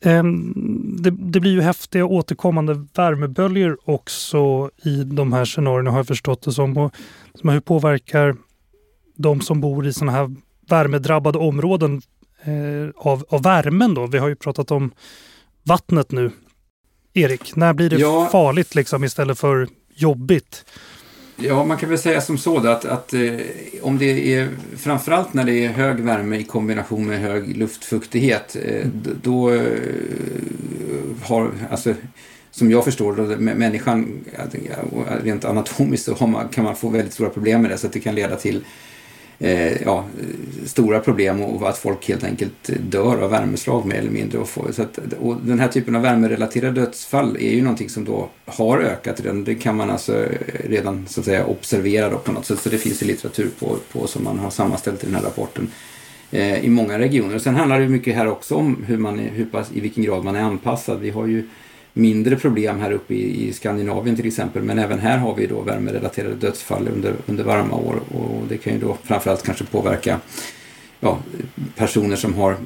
[0.00, 0.52] Ehm,
[0.98, 6.42] det, det, blir ju häftiga återkommande värmeböljor också i de här scenarierna har jag förstått
[6.42, 6.76] det som.
[6.76, 6.94] Och,
[7.34, 8.36] som hur påverkar
[9.16, 10.34] de som bor i sådana här
[10.68, 12.02] värmedrabbade områden
[12.44, 14.06] eh, av, av värmen då?
[14.06, 14.90] Vi har ju pratat om
[15.62, 16.30] vattnet nu.
[17.14, 18.28] Erik, när blir det ja.
[18.32, 20.64] farligt liksom istället för jobbigt?
[21.36, 23.20] Ja, man kan väl säga som så att, att eh,
[23.82, 28.74] om det är framförallt när det är hög värme i kombination med hög luftfuktighet, eh,
[28.74, 28.90] mm.
[29.22, 29.62] då eh,
[31.22, 31.94] har, alltså,
[32.50, 34.24] som jag förstår det, människan,
[35.22, 38.00] rent anatomiskt så man, kan man få väldigt stora problem med det, så att det
[38.00, 38.64] kan leda till
[39.38, 40.04] eh, ja,
[40.66, 44.38] stora problem och att folk helt enkelt dör av värmeslag mer eller mindre.
[44.38, 48.04] Och, får, så att, och den här typen av värmerelaterade dödsfall är ju någonting som
[48.04, 49.44] då har ökat redan.
[49.44, 52.60] Det kan man alltså eh, redan så att säga observera då på något sätt.
[52.60, 55.70] Så det finns ju litteratur på, på som man har sammanställt i den här rapporten
[56.30, 57.38] eh, i många regioner.
[57.38, 60.24] Sen handlar det mycket här också om hur man är, hur pass, i vilken grad
[60.24, 61.00] man är anpassad.
[61.00, 61.48] Vi har ju
[61.96, 64.62] mindre problem här uppe i, i Skandinavien till exempel.
[64.62, 68.72] Men även här har vi då värmerelaterade dödsfall under, under varma år och det kan
[68.72, 70.20] ju då framförallt kanske påverka
[71.00, 71.18] ja,
[71.76, 72.56] personer som har,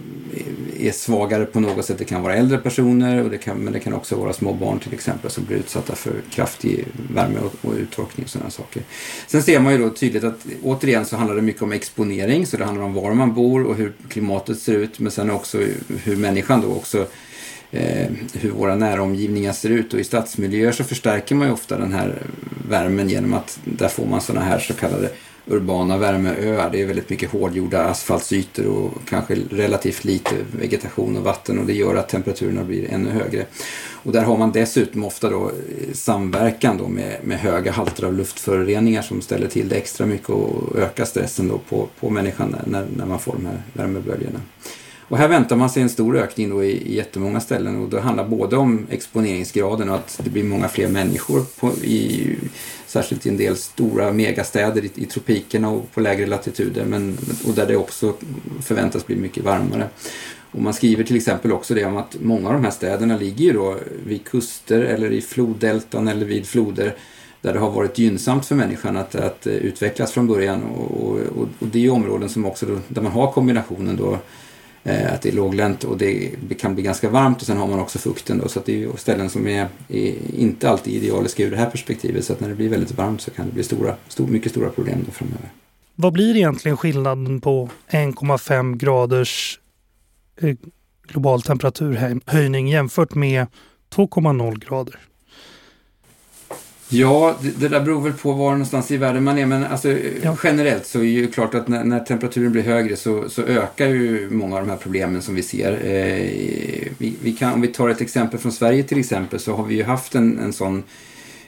[0.79, 1.99] är svagare på något sätt.
[1.99, 4.79] Det kan vara äldre personer och det kan, men det kan också vara små barn
[4.79, 8.83] till exempel som blir utsatta för kraftig värme och, och uttorkning och sådana saker.
[9.27, 12.57] Sen ser man ju då tydligt att återigen så handlar det mycket om exponering så
[12.57, 15.59] det handlar om var man bor och hur klimatet ser ut men sen också
[16.05, 17.07] hur människan då också
[17.73, 21.93] Eh, hur våra näromgivningar ser ut och i stadsmiljöer så förstärker man ju ofta den
[21.93, 22.23] här
[22.69, 25.11] värmen genom att där får man sådana här så kallade
[25.47, 26.71] urbana värmeöar.
[26.71, 31.73] Det är väldigt mycket hårdgjorda asfaltsytor och kanske relativt lite vegetation och vatten och det
[31.73, 33.47] gör att temperaturerna blir ännu högre.
[34.03, 38.15] Och där har man dessutom ofta då eh, samverkan då med, med höga halter av
[38.15, 42.87] luftföroreningar som ställer till det extra mycket och ökar stressen då på, på människan när,
[42.97, 44.41] när man får de här värmeböljorna.
[45.11, 48.01] Och här väntar man sig en stor ökning då i, i jättemånga ställen och det
[48.01, 52.37] handlar både om exponeringsgraden och att det blir många fler människor, på, i,
[52.87, 57.55] särskilt i en del stora megastäder i, i tropikerna och på lägre latituder, men, och
[57.55, 58.15] där det också
[58.63, 59.89] förväntas bli mycket varmare.
[60.51, 63.45] Och man skriver till exempel också det om att många av de här städerna ligger
[63.45, 66.95] ju då vid kuster eller i floddeltan eller vid floder
[67.41, 70.63] där det har varit gynnsamt för människan att, att utvecklas från början.
[70.63, 74.19] Och, och, och det är ju områden som också då, där man har kombinationen då
[74.85, 77.81] Eh, att det är låglänt och det kan bli ganska varmt och sen har man
[77.81, 81.43] också fukten då, så att det är ju ställen som är, är, inte alltid idealiska
[81.43, 83.63] ur det här perspektivet så att när det blir väldigt varmt så kan det bli
[83.63, 85.53] stora, stor, mycket stora problem då framöver.
[85.95, 89.61] Vad blir egentligen skillnaden på 1,5 graders
[90.41, 90.57] eh,
[91.09, 93.47] global temperaturhöjning jämfört med
[93.95, 95.10] 2,0 grader?
[96.93, 99.47] Ja, det, det, där beror väl på var någonstans i världen man är.
[99.47, 99.89] Men alltså,
[100.23, 100.37] ja.
[100.45, 103.87] generellt så är det ju klart att när, när, temperaturen blir högre så, så ökar
[103.87, 105.73] ju många av de här problemen som vi ser.
[105.73, 109.65] Eh, vi, vi, kan, om vi tar ett exempel från Sverige till exempel så har
[109.65, 110.83] vi ju haft en, en sån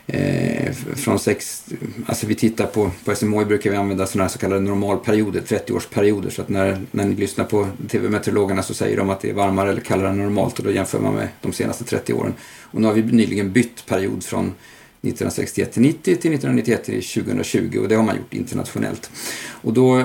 [0.07, 1.64] eh, från sex,
[2.07, 6.31] alltså vi tittar på, på SMHI brukar vi använda sådana här så kallade normalperioder, 30-årsperioder.
[6.31, 9.70] Så att när, när ni lyssnar på TV-meteorologerna så säger de att det är varmare
[9.70, 12.35] eller kallare än normalt och då jämför man med de senaste 30 åren.
[12.61, 14.55] Och nu har vi nyligen bytt period från
[15.02, 19.10] 1961 till 90 till 1991 till 2020 och det har man gjort internationellt.
[19.50, 20.02] Och då,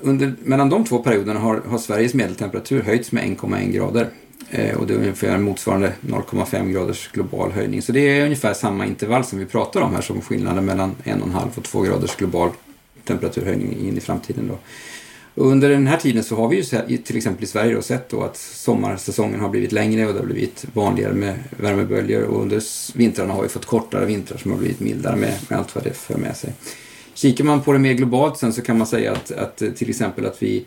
[0.00, 4.08] under, mellan de två perioderna har, har Sveriges medeltemperatur höjts med 1,1 grader.
[4.50, 7.82] Eh, och det är ungefär motsvarande 0,5 graders global höjning.
[7.82, 11.58] Så det är ungefär samma intervall som vi pratar om här som skillnaden mellan 1,5
[11.58, 12.50] och 2 graders global
[13.04, 14.48] temperaturhöjning in i framtiden.
[14.48, 14.58] Då.
[15.34, 18.08] Och under den här tiden så har vi ju till exempel i Sverige då sett
[18.08, 22.62] då att sommarsäsongen har blivit längre och det har blivit vanligare med värmeböljor och under
[22.98, 25.92] vintrarna har vi fått kortare vintrar som har blivit mildare med, med allt vad det
[25.92, 26.52] för med sig.
[27.14, 29.90] Kikar man på det mer globalt sen så kan man säga att, att eh, till
[29.90, 30.64] exempel att vi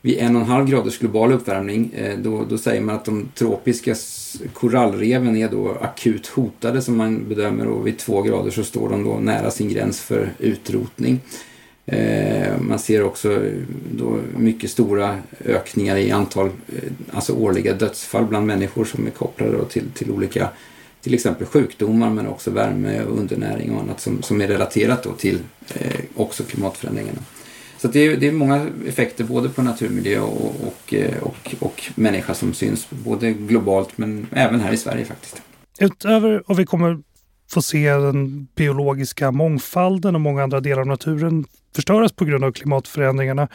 [0.00, 3.28] vid en och en halv graders global uppvärmning eh, då, då säger man att de
[3.34, 3.94] tropiska
[4.52, 9.04] korallreven är då akut hotade som man bedömer och vid två grader så står de
[9.04, 11.20] då nära sin gräns för utrotning.
[11.86, 13.52] Eh, man ser också eh,
[13.90, 19.64] då mycket stora ökningar i antal, eh, alltså årliga dödsfall bland människor som är kopplade
[19.64, 20.48] till, till olika,
[21.00, 25.12] till exempel sjukdomar men också värme och undernäring och annat som, som är relaterat då
[25.12, 25.38] till
[25.74, 27.20] eh, också klimatförändringarna.
[27.78, 32.34] Så det är, det är många effekter både på naturmiljö och, och, och, och människa
[32.34, 35.42] som syns både globalt men även här i Sverige faktiskt.
[35.80, 36.98] Utöver, och vi kommer
[37.54, 42.52] få se den biologiska mångfalden och många andra delar av naturen förstöras på grund av
[42.52, 43.48] klimatförändringarna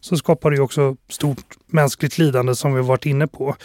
[0.00, 3.56] så skapar det också stort mänskligt lidande som vi varit inne på.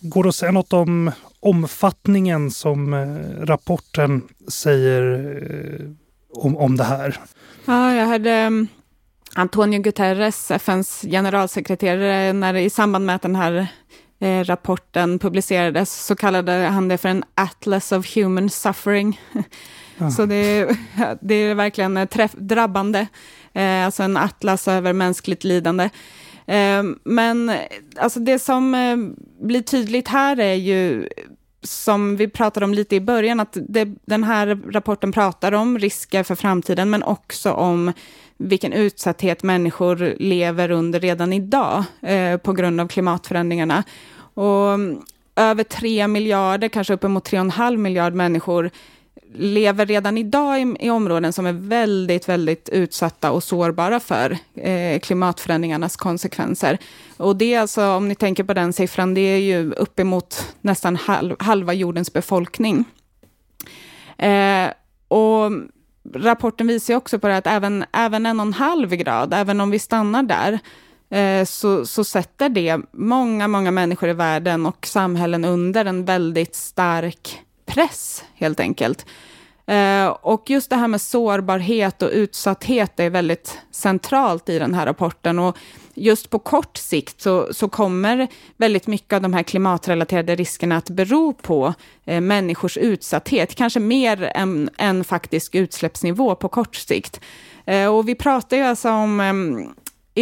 [0.00, 5.02] Går det att säga något om omfattningen som eh, rapporten säger
[5.42, 5.90] eh,
[6.44, 7.20] om, om det här?
[7.64, 8.68] Ja, jag hörde mm,
[9.34, 13.66] Antonio Guterres, FNs generalsekreterare, när i samband med att den här
[14.20, 19.20] eh, rapporten publicerades så kallade han det för en Atlas of Human Suffering.
[19.98, 20.10] Ja.
[20.10, 20.76] Så det,
[21.20, 23.06] det är verkligen träff, drabbande,
[23.52, 25.90] eh, alltså en atlas över mänskligt lidande.
[26.46, 27.52] Eh, men
[27.96, 28.96] alltså det som eh,
[29.46, 31.08] blir tydligt här är ju
[31.62, 36.22] som vi pratade om lite i början, att det, den här rapporten pratar om risker
[36.22, 37.92] för framtiden, men också om
[38.38, 43.84] vilken utsatthet människor lever under redan idag eh, på grund av klimatförändringarna.
[44.34, 45.02] Och mm,
[45.36, 48.70] över tre miljarder, kanske uppemot tre och en halv miljard människor
[49.34, 55.00] lever redan idag i, i, områden som är väldigt, väldigt utsatta och sårbara för eh,
[55.00, 56.78] klimatförändringarnas konsekvenser.
[57.16, 60.96] Och det är alltså, om ni tänker på den siffran, det är ju uppemot nästan
[60.96, 62.84] halv, halva jordens befolkning.
[64.18, 64.68] Eh,
[65.08, 65.68] och mm,
[66.14, 69.70] rapporten visar också på det att även, även en och en halv grad, även om
[69.70, 70.58] vi stannar där,
[71.10, 76.54] eh, så, så sätter det många, många människor i världen och samhällen under en väldigt
[76.54, 79.06] stark press, helt enkelt.
[79.66, 84.86] Eh, och just det här med sårbarhet och utsatthet är väldigt centralt i den här
[84.86, 85.38] rapporten.
[85.38, 85.56] Och
[85.98, 90.90] just på kort sikt så, så kommer väldigt mycket av de här klimatrelaterade riskerna att
[90.90, 97.20] bero på eh, människors utsatthet, kanske mer än, än faktisk utsläppsnivå på kort sikt.
[97.66, 99.34] Eh, och vi pratar ju alltså om eh,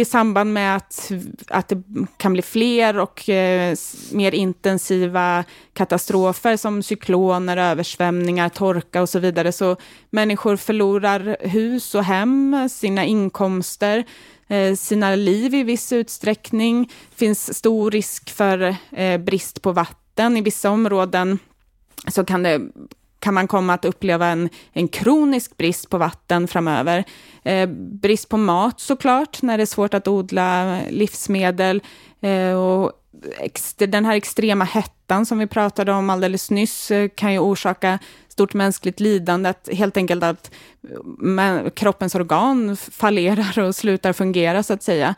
[0.01, 1.11] i samband med att,
[1.47, 1.83] att det
[2.17, 3.75] kan bli fler och eh,
[4.11, 9.75] mer intensiva katastrofer som cykloner, översvämningar, torka och så vidare, så
[10.09, 14.05] människor förlorar hus och hem, sina inkomster,
[14.47, 16.83] Eh, sina liv i viss utsträckning.
[17.09, 21.39] Det finns stor risk för eh, brist på vatten i vissa områden
[22.07, 22.61] så kan det
[23.19, 27.03] kan man komma att uppleva en, en kronisk brist på vatten framöver.
[27.43, 27.69] Eh,
[28.01, 31.81] brist på mat såklart, när det är svårt att odla livsmedel.
[32.21, 32.91] Eh, och
[33.77, 38.53] den här extrema hettan som vi pratade om alldeles nyss eh, kan ju orsaka stort
[38.53, 40.51] mänskligt lidande, att helt enkelt att
[41.39, 45.15] eh, kroppens organ fallerar och slutar fungera, så att säga.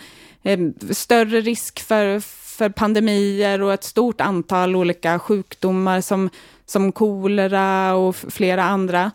[0.92, 2.20] Större risk för,
[2.58, 6.30] för pandemier och ett stort antal olika sjukdomar som,
[6.66, 9.12] som kolera och flera andra.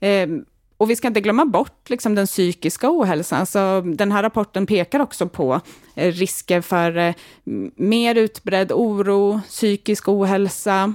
[0.00, 0.28] Eh,
[0.78, 3.46] och vi ska inte glömma bort liksom, den psykiska ohälsan.
[3.46, 5.60] Så den här rapporten pekar också på
[5.94, 7.14] eh, risker för eh,
[7.76, 10.94] mer utbredd oro, psykisk ohälsa.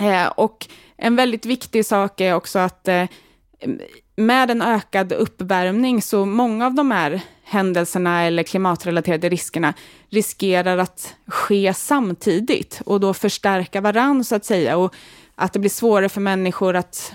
[0.00, 3.04] Eh, och en väldigt viktig sak är också att eh,
[4.16, 9.74] med en ökad uppvärmning, så många av de här händelserna eller klimatrelaterade riskerna
[10.08, 14.76] riskerar att ske samtidigt och då förstärka varann så att säga.
[14.76, 14.94] Och
[15.34, 17.12] att det blir svårare för människor att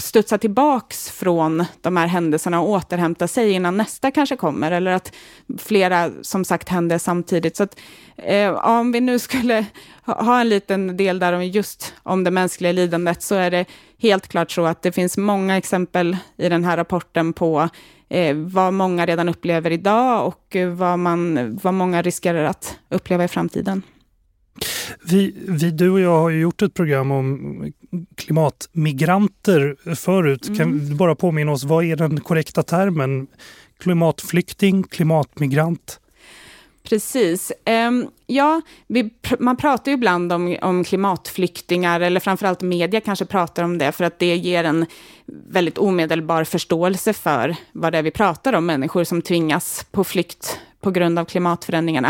[0.00, 5.12] studsa tillbaks från de här händelserna och återhämta sig innan nästa kanske kommer, eller att
[5.58, 7.56] flera som sagt händer samtidigt.
[7.56, 7.78] Så att,
[8.16, 9.66] eh, om vi nu skulle
[10.04, 13.64] ha en liten del där om just om det mänskliga lidandet, så är det
[13.98, 17.68] helt klart så att det finns många exempel i den här rapporten på
[18.08, 23.24] eh, vad många redan upplever idag och eh, vad, man, vad många riskerar att uppleva
[23.24, 23.82] i framtiden.
[25.04, 27.64] Vi, vi, du och jag har ju gjort ett program om
[28.14, 30.46] klimatmigranter förut.
[30.46, 30.58] Mm.
[30.58, 33.26] Kan du bara påminna oss, vad är den korrekta termen?
[33.78, 36.00] Klimatflykting, klimatmigrant?
[36.82, 37.52] Precis.
[37.88, 38.60] Um, ja,
[39.38, 44.04] man pratar ju ibland om, om klimatflyktingar, eller framförallt media kanske pratar om det, för
[44.04, 44.86] att det ger en
[45.26, 50.60] väldigt omedelbar förståelse för vad det är vi pratar om, människor som tvingas på flykt
[50.80, 52.08] på grund av klimatförändringarna.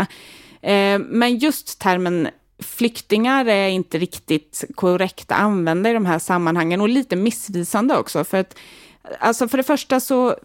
[0.63, 2.27] Uh, men just termen
[2.61, 8.23] flyktingar är inte riktigt korrekt att använda i de här sammanhangen och lite missvisande också.
[8.23, 8.55] För att,
[9.19, 10.35] alltså för det första så,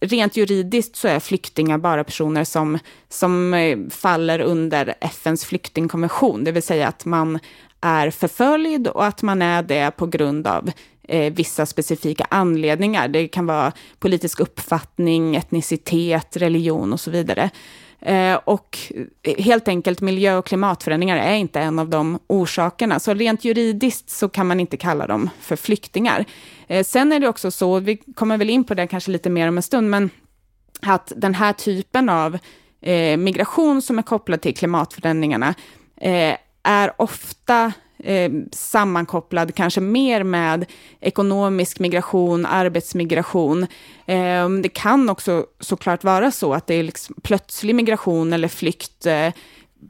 [0.00, 2.78] rent juridiskt så är flyktingar bara personer som,
[3.08, 7.38] som eh, faller under FNs flyktingkonvention, det vill säga att man
[7.80, 10.70] är förföljd och att man är det på grund av
[11.02, 13.08] eh, vissa specifika anledningar.
[13.08, 17.50] Det kan vara politisk uppfattning, etnicitet, religion och så vidare.
[18.00, 18.78] Eh, och
[19.22, 23.00] eh, helt enkelt miljö och klimatförändringar är inte en av de orsakerna.
[23.00, 26.24] Så rent juridiskt så kan man inte kalla dem för flyktingar.
[26.66, 29.48] Eh, sen är det också så, vi kommer väl in på det kanske lite mer
[29.48, 30.10] om en stund, men
[30.82, 32.38] att den här typen av
[33.18, 35.54] migration som är kopplad till klimatförändringarna
[36.62, 37.72] är ofta
[38.04, 40.66] eh, sammankopplad kanske mer med
[41.00, 43.66] ekonomisk migration, arbetsmigration.
[44.06, 49.06] Eh, det kan också såklart vara så att det är liksom plötslig migration eller flykt
[49.06, 49.32] eh,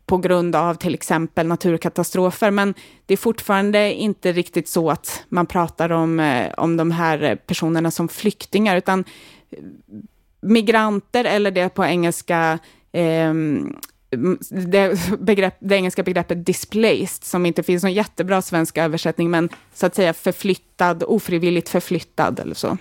[0.07, 2.75] på grund av till exempel naturkatastrofer, men
[3.07, 7.91] det är fortfarande inte riktigt så att man pratar om, eh, om de här personerna
[7.91, 9.05] som flyktingar, utan
[9.51, 9.59] eh,
[10.41, 12.59] migranter eller det på engelska
[12.93, 13.35] eh,
[14.51, 19.87] det, begrepp, det engelska begreppet displaced, som inte finns någon jättebra svensk översättning, men så
[19.87, 22.79] att säga förflyttad, ofrivilligt förflyttad eller så.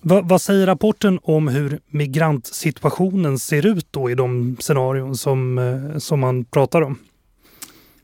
[0.00, 5.98] Va, vad säger rapporten om hur migrantsituationen ser ut då i de scenarion som, eh,
[5.98, 6.98] som man pratar om?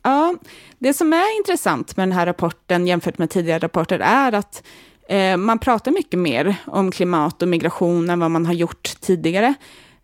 [0.03, 0.35] Ja,
[0.79, 4.62] det som är intressant med den här rapporten jämfört med tidigare rapporter är att
[5.09, 9.55] eh, man pratar mycket mer om klimat och migration än vad man har gjort tidigare.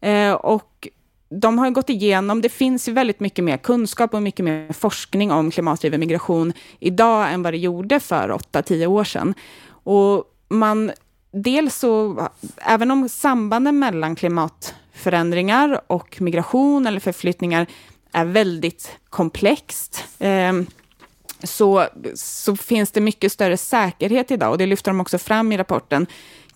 [0.01, 0.89] Eh, och
[1.31, 5.33] de har gått igenom, det finns ju väldigt mycket mer kunskap och mycket mer forskning
[5.33, 9.35] om klimatdriven migration idag än vad det gjorde för 8-10 år sedan.
[9.71, 10.93] Och man,
[11.31, 12.23] dels så,
[12.57, 17.67] även om sambanden mellan klimatförändringar och migration eller förflyttningar
[18.13, 20.53] är väldigt komplext, eh,
[21.43, 25.59] så, så finns det mycket större säkerhet idag, och det lyfter de också fram i
[25.59, 26.07] rapporten,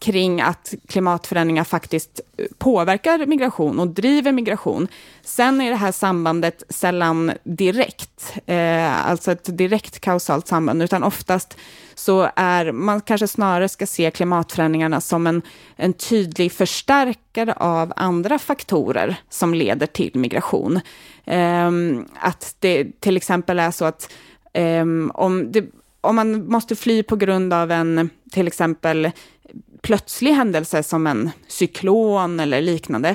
[0.02, 2.20] kring att klimatförändringar faktiskt
[2.58, 4.88] påverkar migration och driver migration.
[5.22, 11.56] Sen är det här sambandet sällan direkt, eh, alltså ett direkt kausalt samband, utan oftast
[11.94, 15.42] så är man kanske snarare ska se klimatförändringarna som en,
[15.76, 20.80] en tydlig förstärkare av andra faktorer som leder till migration.
[21.24, 21.70] Eh,
[22.14, 24.12] att det till exempel är så att
[24.52, 24.84] eh,
[25.14, 25.64] om, det,
[26.00, 29.10] om man måste fly på grund av en, till exempel
[29.82, 33.08] plötslig händelse som en cyklon eller liknande,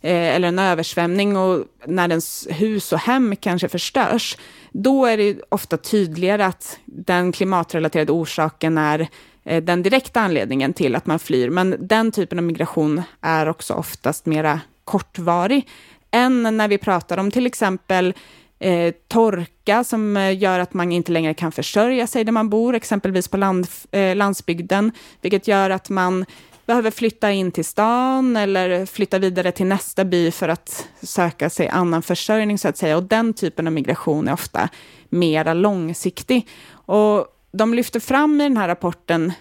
[0.00, 4.36] eh, eller en översvämning och när ens hus och hem kanske förstörs,
[4.72, 9.08] då är det ofta tydligare att den klimatrelaterade orsaken är
[9.44, 11.50] eh, den direkta anledningen till att man flyr.
[11.50, 15.68] Men den typen av migration är också oftast mera kortvarig
[16.10, 18.14] än när vi pratar om till exempel
[18.64, 22.74] eh, torka som eh, gör att man inte längre kan försörja sig där man bor,
[22.74, 26.24] exempelvis på land, eh, landsbygden, vilket gör att man
[26.66, 31.68] behöver flytta in till stan eller flytta vidare till nästa by för att söka sig
[31.68, 32.96] annan försörjning, så att säga.
[32.96, 34.68] Och den typen av migration är ofta
[35.08, 36.48] mera långsiktig.
[36.86, 39.32] Och de lyfter fram i den här rapporten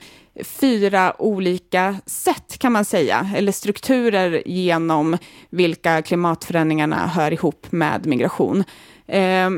[0.44, 5.18] fyra olika sätt, kan man säga, eller strukturer genom
[5.50, 8.64] vilka klimatförändringarna hör ihop med migration.
[9.08, 9.50] Eh,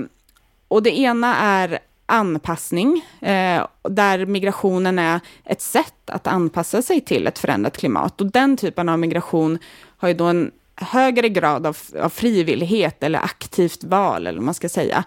[0.68, 7.28] och det ena är anpassning, eh, där migrationen är ett sätt att anpassa sig till
[7.28, 8.22] ett förändrat klimat.
[8.22, 9.60] Och den typen av migration
[9.98, 14.54] har ju då en högre grad av, av frivillighet eller aktivt val, eller vad man
[14.54, 15.04] ska säga.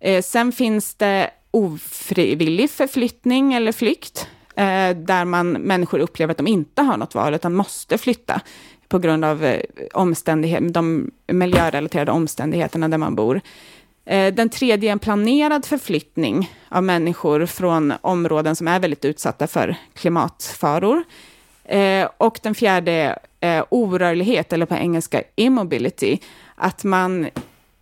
[0.00, 4.28] Eh, sen finns det ofrivillig förflyttning eller flykt,
[4.60, 8.40] eh, där man, människor upplever att de inte har något val, utan måste flytta
[8.88, 9.60] på grund av eh,
[9.94, 13.40] omständighet, de miljörelaterade omständigheterna där man bor.
[14.04, 19.46] Eh, den tredje är en planerad förflyttning av människor från områden som är väldigt utsatta
[19.46, 21.02] för klimatfaror.
[21.64, 26.18] Eh, och den fjärde är orörlighet, eller på engelska immobility.
[26.54, 27.28] Att man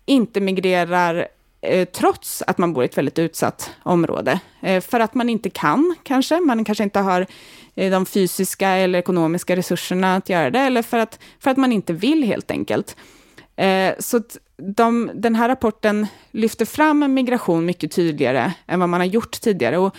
[0.06, 1.28] inte migrerar
[1.60, 4.40] Eh, trots att man bor i ett väldigt utsatt område.
[4.62, 6.40] Eh, för att man inte kan, kanske.
[6.40, 7.26] Man kanske inte har
[7.74, 11.72] eh, de fysiska eller ekonomiska resurserna att göra det, eller för att, för att man
[11.72, 12.96] inte vill helt enkelt.
[13.98, 14.22] Så
[14.76, 19.78] de, den här rapporten lyfter fram migration mycket tydligare än vad man har gjort tidigare.
[19.78, 19.96] Och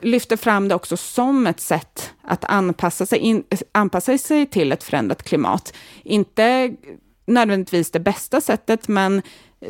[0.00, 4.84] lyfter fram det också som ett sätt att anpassa sig, in, anpassa sig till ett
[4.84, 5.74] förändrat klimat.
[6.02, 6.74] Inte
[7.26, 9.22] nödvändigtvis det bästa sättet, men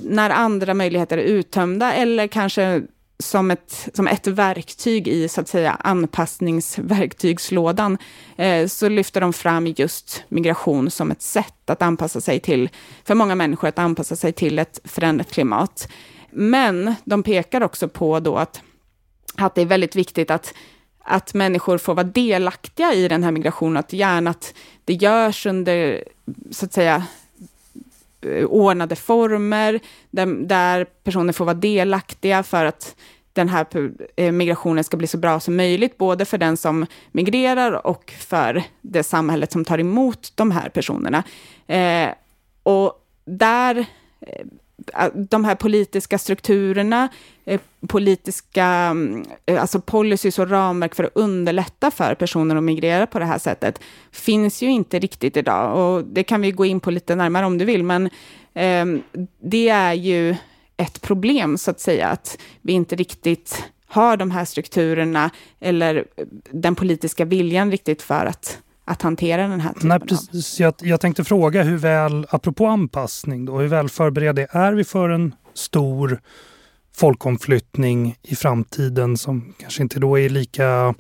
[0.03, 2.83] när andra möjligheter är uttömda eller kanske
[3.19, 7.99] som ett, som ett verktyg i så att säga anpassningsverktygslådan,
[8.37, 12.69] eh, så lyfter de fram just migration som ett sätt att anpassa sig till,
[13.05, 15.89] för många människor att anpassa sig till ett förändrat klimat.
[16.31, 18.61] Men de pekar också på då att,
[19.37, 20.55] att det är väldigt viktigt att
[21.09, 26.05] att människor får vara delaktiga i den här migrationen, att gärna att det görs under,
[26.51, 27.05] så att säga,
[28.21, 32.97] Eh, ordnade former, där, där personer får vara delaktiga för att
[33.33, 33.67] den här
[34.17, 38.63] eh, migrationen ska bli så bra som möjligt, både för den som migrerar och för
[38.83, 41.23] det samhället som tar emot de här personerna.
[41.67, 42.09] Eh,
[42.63, 42.93] och
[43.25, 43.87] där
[44.21, 44.47] eh,
[44.95, 47.09] Eh, de här politiska strukturerna,
[47.45, 53.07] eh, politiska, mm, eh, alltså policies och ramverk för att underlätta för personer att migrera
[53.07, 53.81] på det här sättet,
[54.13, 55.79] finns ju inte riktigt idag.
[55.79, 58.07] Och det kan vi gå in på lite närmare om du vill, men
[58.55, 58.87] eh,
[59.43, 60.37] det är ju
[60.77, 66.05] ett problem, så att säga, att vi inte riktigt har de här strukturerna eller
[66.51, 68.59] den politiska viljan riktigt för att
[68.89, 70.61] att hantera den här typen Nej, precis.
[70.61, 75.09] Jag, jag tänkte fråga hur väl, apropå anpassning, då, hur väl förberedda är vi för
[75.09, 76.21] en stor
[76.97, 80.95] folkomflyttning i framtiden som kanske inte då är lika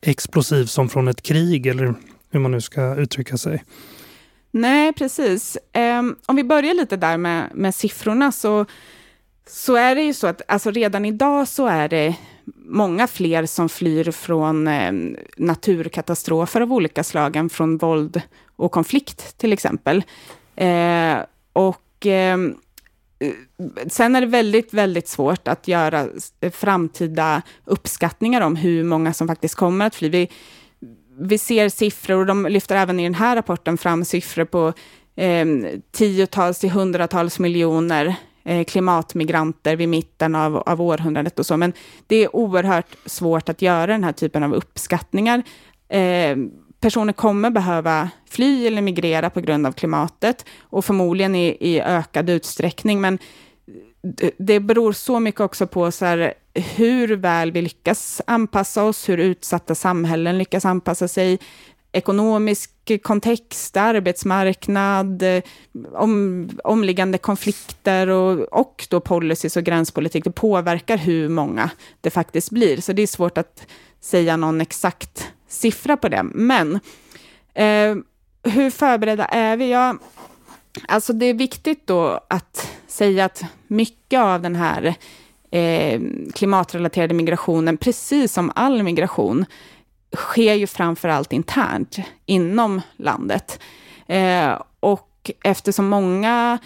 [0.00, 1.94] explosiv som från ett krig eller
[2.30, 3.64] hur man nu ska uttrycka sig.
[4.50, 5.58] Nej, precis.
[5.98, 8.66] Um, om vi börjar lite där med, med siffrorna så,
[9.46, 12.16] så är det ju så att alltså redan idag så är det
[12.54, 14.92] många fler som flyr från eh,
[15.36, 18.22] naturkatastrofer av olika slag än från våld
[18.56, 20.04] och konflikt till exempel.
[20.56, 21.16] Eh,
[21.52, 22.38] och eh,
[23.86, 26.08] sen är det väldigt, väldigt svårt att göra
[26.52, 30.08] framtida uppskattningar om hur många som faktiskt kommer att fly.
[30.08, 30.28] Vi,
[31.18, 34.72] vi ser siffror, och de lyfter även i den här rapporten fram siffror på
[35.16, 35.46] eh,
[35.92, 41.72] tiotals till hundratals miljoner Eh, klimatmigranter vid mitten av, av århundradet och så, men
[42.06, 45.42] det är oerhört svårt att göra den här typen av uppskattningar.
[45.88, 46.36] Eh,
[46.80, 52.30] personer kommer behöva fly eller migrera på grund av klimatet och förmodligen i, i ökad
[52.30, 53.18] utsträckning, men
[54.38, 59.18] det beror så mycket också på så här, hur väl vi lyckas anpassa oss, hur
[59.18, 61.38] utsatta samhällen lyckas anpassa sig,
[61.92, 62.70] ekonomisk
[63.02, 65.42] kontext, arbetsmarknad, eh,
[65.92, 71.70] om, omliggande konflikter och, och då policies och gränspolitik, det påverkar hur många
[72.00, 72.80] det faktiskt blir.
[72.80, 73.66] Så det är svårt att
[74.00, 76.22] säga någon exakt siffra på det.
[76.22, 76.74] Men
[77.54, 77.96] eh,
[78.42, 79.70] hur förberedda är vi?
[79.70, 79.96] Ja,
[80.88, 84.94] alltså det är viktigt då att säga att mycket av den här
[85.50, 86.00] eh,
[86.34, 89.46] klimatrelaterade migrationen, precis som all migration,
[90.16, 93.60] sker ju framförallt internt inom landet.
[94.06, 96.58] Eh, och eftersom många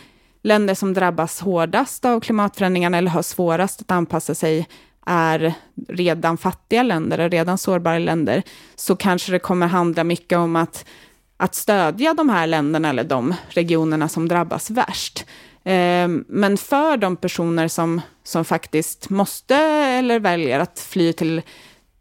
[0.43, 4.69] länder som drabbas hårdast av klimatförändringarna eller har svårast att anpassa sig
[5.07, 5.55] är
[5.89, 8.43] redan fattiga länder, och redan sårbara länder,
[8.77, 10.85] så kanske det kommer handla mycket om att,
[11.37, 15.25] att stödja de här länderna eller de regionerna som drabbas värst.
[15.65, 21.43] Eh, men för de personer som, som faktiskt måste eller väljer att fly till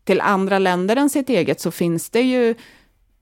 [0.06, 2.56] till andra länder än sitt eget så finns det ju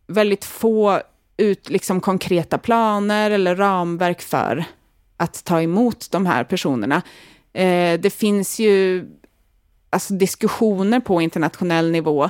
[0.07, 1.01] väldigt få
[1.37, 4.65] ut, liksom, konkreta planer eller ramverk för
[5.17, 7.01] att ta emot de här personerna.
[7.53, 9.05] Eh, det finns ju
[9.89, 12.29] alltså, diskussioner på internationell nivå,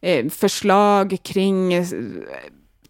[0.00, 1.86] eh, förslag kring eh,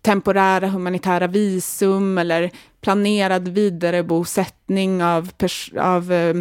[0.03, 5.31] temporära humanitära visum eller planerad vidarebosättning av,
[5.81, 6.35] av eh,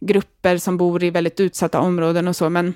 [0.00, 2.74] grupper som bor i väldigt utsatta områden och så, men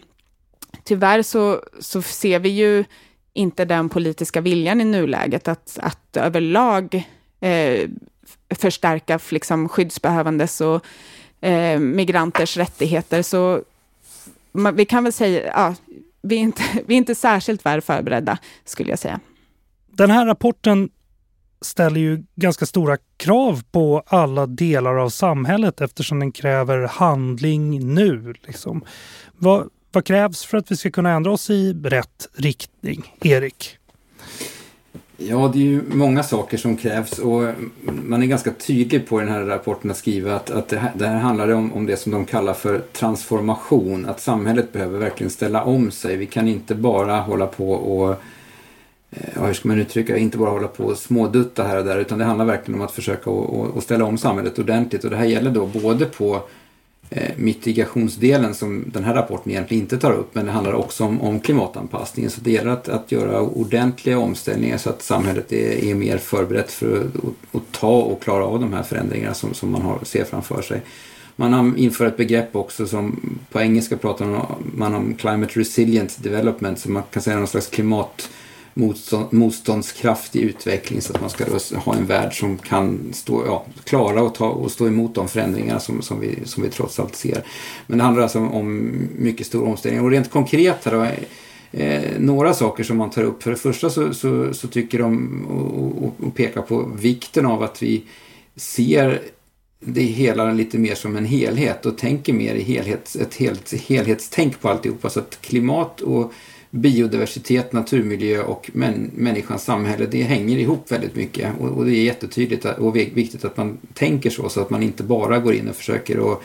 [0.91, 2.85] tyvärr så, så ser vi ju
[3.33, 7.09] inte den politiska viljan i nuläget att, att överlag
[7.41, 7.89] eh,
[8.55, 10.85] förstärka liksom, skyddsbehövandes och
[11.41, 13.23] eh, migranters rättigheter.
[13.23, 13.63] Så
[14.53, 15.75] man, vi kan väl säga, ja,
[16.23, 19.21] vi är, inte, vi är inte särskilt väl förberedda, skulle jag säga.
[19.87, 20.89] Den här rapporten
[21.61, 28.35] ställer ju ganska stora krav på alla delar av samhället eftersom den kräver handling nu.
[28.47, 28.85] Liksom.
[29.39, 33.15] Vad, vad krävs för att vi ska kunna ändra oss i rätt riktning?
[33.21, 33.77] Erik?
[35.17, 37.43] Ja, det är ju många saker som krävs och
[37.83, 41.07] man är ganska tydlig på den här rapporten att skriva att, att det, här, det
[41.07, 44.07] här handlar om, om det som de kallar för transformation.
[44.07, 46.17] Att samhället behöver verkligen ställa om sig.
[46.17, 48.11] Vi kan inte bara hålla på och
[49.11, 51.99] eh, ja, hur ska man uttrycka inte bara hålla på och smådutta här och där
[51.99, 53.31] utan det handlar verkligen om att försöka
[53.77, 56.43] att ställa om samhället ordentligt och det här gäller då både på
[57.13, 61.21] Eh, mitigationsdelen som den här rapporten egentligen inte tar upp men det handlar också om,
[61.21, 62.31] om klimatanpassningen.
[62.31, 66.71] Så det gäller att, att göra ordentliga omställningar så att samhället är, är mer förberett
[66.73, 69.99] för att, att, att, ta och klara av de här förändringarna som, som man har,
[70.03, 70.83] ser framför sig.
[71.37, 76.79] Man har inför ett begrepp också som på engelska pratar man om climate resilient development,
[76.79, 78.31] så man kan säga någon slags klimat
[79.31, 84.35] motståndskraftig utveckling så att man ska ha en värld som kan stå, ja, klara och,
[84.35, 87.45] ta, och stå emot de förändringar som, som, vi, som vi trots allt ser.
[87.87, 90.05] Men det handlar alltså om mycket stor omställning.
[90.05, 91.07] Och rent konkret här då,
[91.79, 93.43] eh, några saker som man tar upp.
[93.43, 97.63] För det första så, så, så tycker de och, och, och pekar på vikten av
[97.63, 98.03] att vi
[98.57, 99.21] ser
[99.81, 104.61] det hela lite mer som en helhet och tänker mer i helhets, ett helt, helhetstänk
[104.61, 105.11] på alltihopa.
[105.11, 106.33] Så att klimat och
[106.71, 111.53] biodiversitet, naturmiljö och män, människans samhälle, det hänger ihop väldigt mycket.
[111.61, 115.03] Och, och, det är jättetydligt och viktigt att man tänker så, så att man inte
[115.03, 116.43] bara går in och försöker att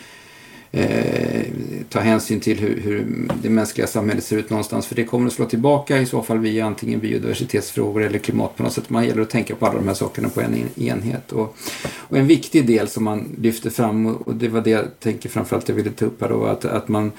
[0.71, 1.41] eh,
[1.89, 3.07] ta hänsyn till hur, hur,
[3.41, 4.87] det mänskliga samhället ser ut någonstans.
[4.87, 8.63] För det kommer att slå tillbaka i så fall via antingen biodiversitetsfrågor eller klimat på
[8.63, 8.89] något sätt.
[8.89, 11.31] Man gäller att tänka på alla de här sakerna på en enhet.
[11.31, 11.57] Och,
[11.87, 15.69] och en viktig del som man lyfter fram, och det var det jag tänker framförallt
[15.69, 17.11] jag ville ta upp här då, att, att man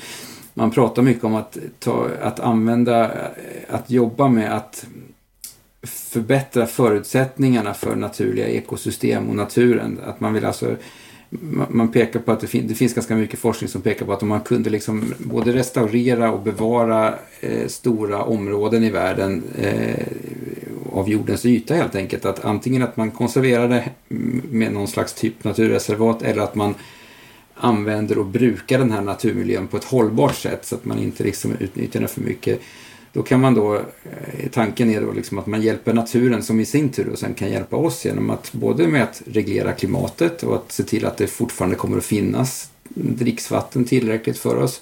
[0.58, 3.10] man pratar mycket om att, ta, att använda,
[3.68, 4.86] att jobba med att
[5.82, 10.00] förbättra förutsättningarna för naturliga ekosystem och naturen.
[10.04, 10.76] Att man vill alltså
[11.68, 14.22] man pekar på att det, fin det, finns ganska mycket forskning som pekar på att
[14.22, 20.06] om man kunde liksom både restaurera och bevara eh, stora områden i världen eh,
[20.92, 22.24] av jordens yta helt enkelt.
[22.24, 23.84] Att antingen att man konserverar det
[24.50, 26.74] med någon slags typ naturreservat eller att man
[27.56, 31.52] använder och brukar den här naturmiljön på ett hållbart sätt så att man inte liksom
[31.58, 32.60] utnyttjar den för mycket.
[33.12, 36.64] Då kan man då, eh, tanken är då liksom att man hjälper naturen som i
[36.64, 40.56] sin tur och sen kan hjälpa oss genom att både med att reglera klimatet och
[40.56, 44.80] att se till att det fortfarande kommer att finnas dricksvatten tillräckligt för oss.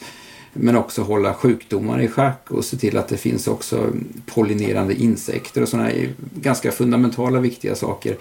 [0.53, 3.87] Men också hålla sjukdomar i schack och se till att det finns också
[4.27, 5.91] pollinerande insekter och sådana
[6.35, 8.17] ganska fundamentala viktiga saker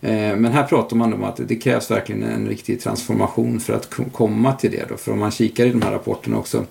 [0.00, 3.90] Eh, men här pratar man om att det krävs verkligen en riktig transformation för att
[4.12, 4.84] komma till det.
[4.88, 4.96] Då.
[4.96, 6.64] För om man kikar i de här rapporterna också,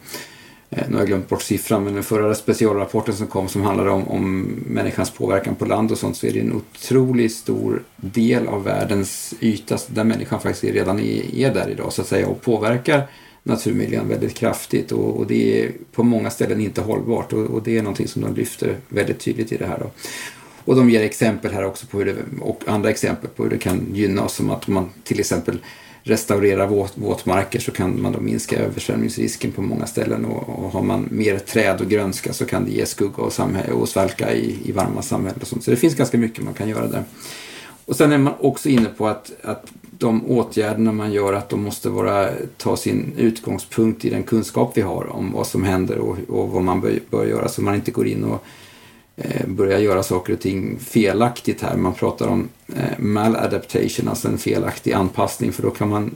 [0.70, 3.90] eh, nu har jag glömt bort siffran, men den förra specialrapporten som kom som handlade
[3.90, 8.48] om, om människans påverkan på land och sånt så är det en otroligt stor del
[8.48, 12.42] av världens yta där människan faktiskt redan är, är där idag så att säga och
[12.42, 13.08] påverkar
[13.44, 17.78] naturmiljön väldigt kraftigt och, och, det är på många ställen inte hållbart och, och, det
[17.78, 19.80] är någonting som de lyfter väldigt tydligt i det här.
[19.80, 19.92] Då.
[20.70, 23.58] Och de ger exempel här också på hur det, och andra exempel på hur det
[23.58, 25.58] kan gynna oss som att man till exempel
[26.04, 30.82] restaurerar våt, våtmarker så kan man då minska översvämningsrisken på många ställen och, och har
[30.82, 34.58] man mer träd och grönska så kan det ge skugga och, samhälle, och svalka i,
[34.66, 35.64] i varma samhällen och sånt.
[35.64, 37.04] Så det finns ganska mycket man kan göra där.
[37.86, 41.64] Och sen är man också inne på att, att de åtgärderna man gör att de
[41.64, 46.18] måste vara, ta sin utgångspunkt i den kunskap vi har om vad som händer och,
[46.28, 48.46] och vad man bör, bör göra så man inte går in och
[49.22, 51.78] Eh, börja göra saker och ting felaktigt här.
[51.78, 56.16] Man pratar om eh, maladaptation, alltså en felaktig anpassning för då kan man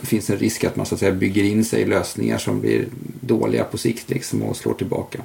[0.00, 2.60] det finns en risk att man så att säga bygger in sig i lösningar som
[2.60, 2.86] blir
[3.20, 5.20] dåliga på sikt liksom och slår tillbaka.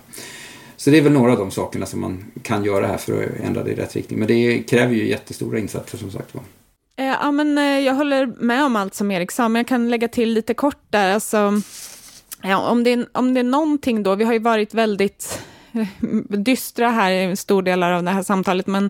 [0.78, 3.46] Så det är väl några av de sakerna som man kan göra här för att
[3.46, 4.20] ändra det i rätt riktning.
[4.20, 6.44] Men det kräver ju jättestora insatser som sagt var.
[6.96, 9.90] Eh, ja, men eh, jag håller med om allt som Erik sa, men jag kan
[9.90, 11.14] lägga till lite kort där.
[11.14, 11.62] Alltså,
[12.42, 15.42] ja, om, det är, om det är någonting då, vi har ju varit väldigt
[16.30, 18.90] dystra här i stor del av det här samtalet, men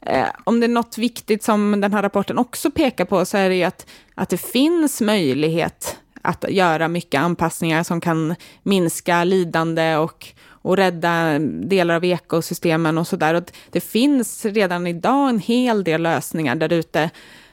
[0.00, 3.48] eh, om det är något viktigt som den här rapporten också pekar på så är
[3.48, 9.96] det ju att, att det finns möjlighet att göra mycket anpassningar som kan minska lidande
[9.96, 13.44] och, och rädda delar av ekosystemen och sådär.
[13.70, 17.10] Det finns redan idag en hel del lösningar där ute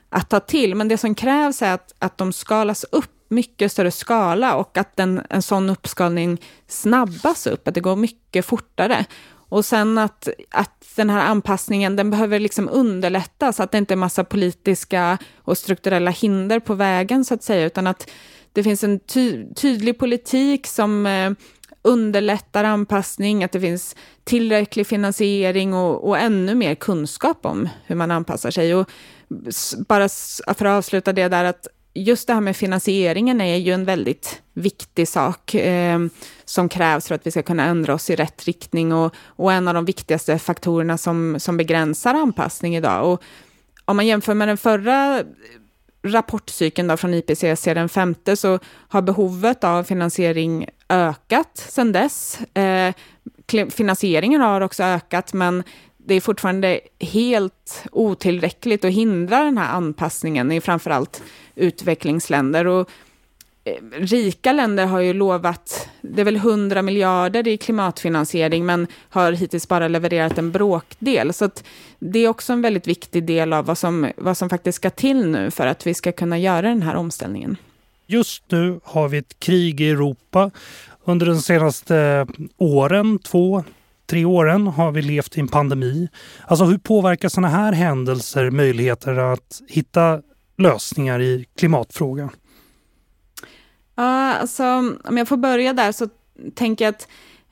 [0.09, 3.91] att ta till, men det som krävs är att, att de skalas upp mycket större
[3.91, 9.05] skala och att den, en sån uppskalning snabbas upp, att det går mycket fortare.
[9.49, 13.95] Och sen att, att den här anpassningen, den behöver liksom underlättas, att det inte är
[13.95, 18.09] massa politiska och strukturella hinder på vägen så att säga, utan att
[18.53, 21.31] det finns en ty tydlig politik som eh,
[21.81, 28.11] underlättar anpassning, att det finns tillräcklig finansiering och, och ännu mer kunskap om hur man
[28.11, 28.75] anpassar sig.
[28.75, 28.89] Och
[29.87, 30.09] bara
[30.57, 31.67] för att avsluta det där, att
[32.03, 35.99] just det här med finansieringen är ju en väldigt viktig sak eh,
[36.45, 39.67] som krävs för att vi ska kunna ändra oss i rätt riktning och, och en
[39.67, 43.13] av de viktigaste faktorerna som, som begränsar anpassning idag.
[43.13, 43.23] Och
[43.85, 45.23] om man jämför med den förra
[46.03, 52.39] rapportcykeln då från IPCC den femte så har behovet av finansiering ökat sedan dess.
[52.53, 52.93] Eh,
[53.69, 55.63] finansieringen har också ökat, men
[56.07, 61.23] det är fortfarande helt otillräckligt att hindra den här anpassningen i framförallt
[61.55, 62.67] utvecklingsländer.
[62.67, 62.89] Och
[63.63, 69.31] eh, rika länder har ju lovat, det är väl 100 miljarder i klimatfinansiering, men har
[69.31, 71.33] hittills bara levererat en bråkdel.
[71.33, 71.49] Så
[71.99, 75.27] det är också en väldigt viktig del av vad som, vad som faktiskt ska till
[75.27, 77.57] nu för att vi ska kunna göra den här omställningen.
[78.05, 80.51] Just nu har vi ett krig i Europa.
[81.03, 82.27] Under de senaste
[82.57, 83.63] åren, två,
[84.09, 86.09] tre åren har vi levt i en pandemi.
[86.47, 90.21] Alltså hur påverkar sådana här händelser möjligheter att hitta
[90.57, 92.29] lösningar i klimatfrågan?
[93.95, 94.63] Ja, alltså
[95.03, 96.07] om jag får börja där så
[96.55, 97.07] tänker jag att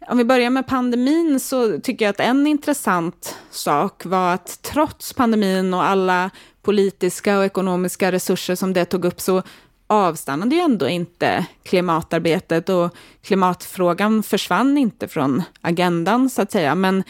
[0.08, 5.14] om vi börjar med pandemin så tycker jag att en intressant sak var att trots
[5.14, 6.30] pandemin och alla
[6.62, 9.44] politiska och ekonomiska resurser som det tog upp så
[9.88, 16.76] avstannade ju ändå inte klimatarbetet och klimatfrågan försvann inte från agendan så att säga.
[16.76, 17.04] Men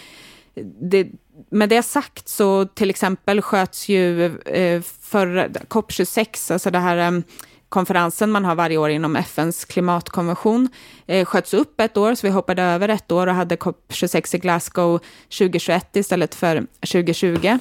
[0.82, 1.07] det,
[1.49, 7.21] med det sagt så till exempel sköts ju eh, för COP26, alltså det här eh,
[7.69, 10.69] konferensen man har varje år inom FNs klimatkonvention,
[11.07, 14.39] eh, sköts upp ett år, så vi hoppade över ett år och hade COP26 i
[14.39, 14.99] Glasgow
[15.30, 17.59] 2021 istället för 2020.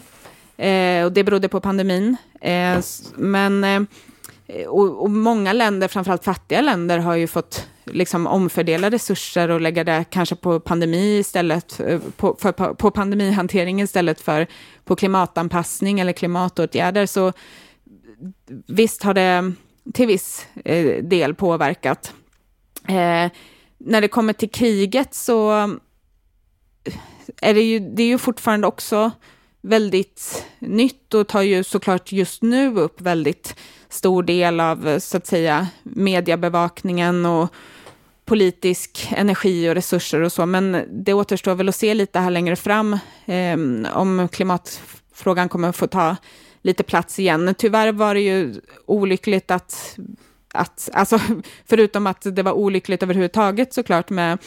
[0.57, 2.17] Eh, och det berodde på pandemin.
[2.41, 2.79] Eh,
[3.17, 3.83] men eh,
[4.47, 9.61] Eh, och, och, många länder, framförallt fattiga länder, har ju fått liksom omfördela resurser och
[9.61, 14.47] lägga det kanske på pandemi istället, eh, på, för, på, på pandemihantering istället för
[14.85, 17.07] på klimatanpassning eller klimatåtgärder.
[17.07, 17.33] Så
[18.67, 19.53] visst har det
[19.95, 22.13] till viss eh, del påverkat.
[22.89, 23.31] Eh,
[23.79, 25.51] när det kommer till kriget så
[27.43, 29.11] är det ju, det är ju fortfarande också
[29.65, 33.57] väldigt nytt och tar ju såklart just nu upp väldigt
[33.89, 37.49] stor del av, så att säga, mediebevakningen och
[38.25, 40.47] politisk energi och resurser och så.
[40.47, 42.93] Men det återstår väl att se lite här längre fram
[43.25, 43.57] eh,
[43.95, 46.17] om klimatfrågan kommer att få ta
[46.63, 47.55] lite plats igen.
[47.59, 48.55] Tyvärr var det ju
[48.87, 49.99] olyckligt att,
[50.55, 51.21] att alltså,
[51.67, 54.39] förutom att det var olyckligt överhuvudtaget såklart med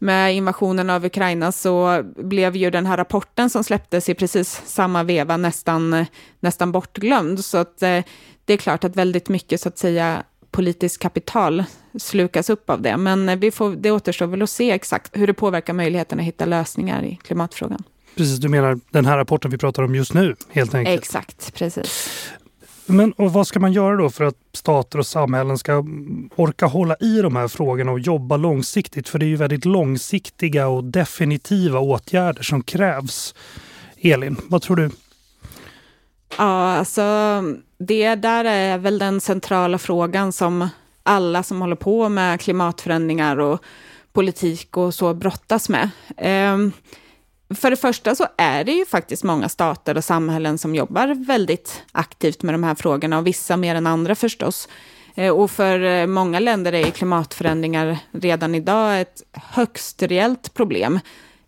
[0.00, 5.02] med invasionen av Ukraina så blev ju den här rapporten som släpptes i precis samma
[5.02, 6.06] veva nästan,
[6.40, 7.44] nästan bortglömd.
[7.44, 8.04] Så att, eh,
[8.44, 11.64] det är klart att väldigt mycket så att säga politiskt kapital
[11.98, 12.96] slukas upp av det.
[12.96, 16.44] Men vi får, det återstår väl att se exakt hur det påverkar möjligheten att hitta
[16.44, 17.82] lösningar i klimatfrågan.
[18.16, 21.00] Precis, du menar den här rapporten vi pratar om just nu helt enkelt?
[21.00, 22.10] Exakt, precis.
[22.90, 25.84] Men och vad ska man göra då för att stater och samhällen ska
[26.36, 29.08] orka hålla i de här frågorna och jobba långsiktigt?
[29.08, 33.34] För det är ju väldigt långsiktiga och definitiva åtgärder som krävs.
[33.96, 34.90] Elin, vad tror du?
[36.38, 37.02] Ja, alltså
[37.78, 40.68] det där är väl den centrala frågan som
[41.02, 43.64] alla som håller på med klimatförändringar och
[44.12, 45.90] politik och så brottas med.
[46.16, 46.58] Eh,
[47.54, 51.82] för det första så är det ju faktiskt många stater och samhällen som jobbar väldigt
[51.92, 54.68] aktivt med de här frågorna och vissa mer än andra förstås.
[55.14, 61.00] Eh, och för eh, många länder är klimatförändringar redan idag ett högst reellt problem.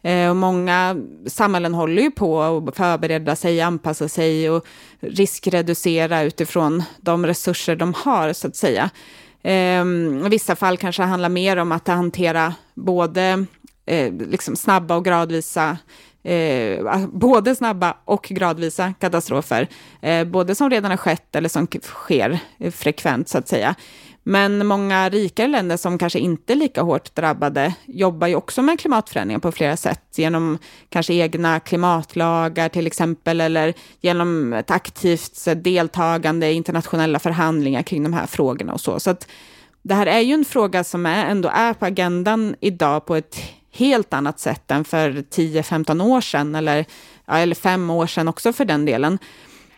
[0.03, 0.97] Eh, och många
[1.27, 4.67] samhällen håller ju på att förbereda sig, anpassa sig och
[5.01, 8.91] riskreducera utifrån de resurser de har, så att säga.
[9.43, 13.47] Ehm, I vissa fall kanske det handlar mer om att hantera både
[13.93, 15.79] eh, liksom snabba och gradvisa
[16.25, 19.69] Eh, alltså både snabba och gradvisa katastrofer,
[20.01, 23.75] eh, både som redan har skett eller som sker eh, frekvent så att säga.
[24.25, 28.81] Men många rikare länder som kanske inte är lika hårt drabbade jobbar ju också med
[28.81, 36.51] klimatförändringar på flera sätt, genom kanske egna klimatlagar till exempel, eller genom ett aktivt deltagande
[36.51, 39.01] i internationella förhandlingar kring de här frågorna och så.
[39.01, 39.29] Så att
[39.83, 43.37] det här är ju en fråga som är, ändå är på agendan idag på ett
[43.73, 46.85] helt annat sätt än för 10-15 år sedan, eller,
[47.27, 49.19] ja, eller fem år sedan också för den delen.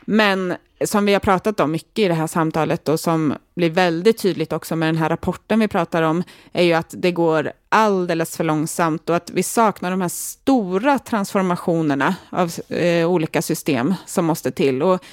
[0.00, 4.18] Men som vi har pratat om mycket i det här samtalet och som blir väldigt
[4.18, 6.22] tydligt också med den här rapporten vi pratar om,
[6.52, 10.98] är ju att det går alldeles för långsamt och att vi saknar de här stora
[10.98, 14.82] transformationerna av eh, olika system som måste till.
[14.82, 15.04] Och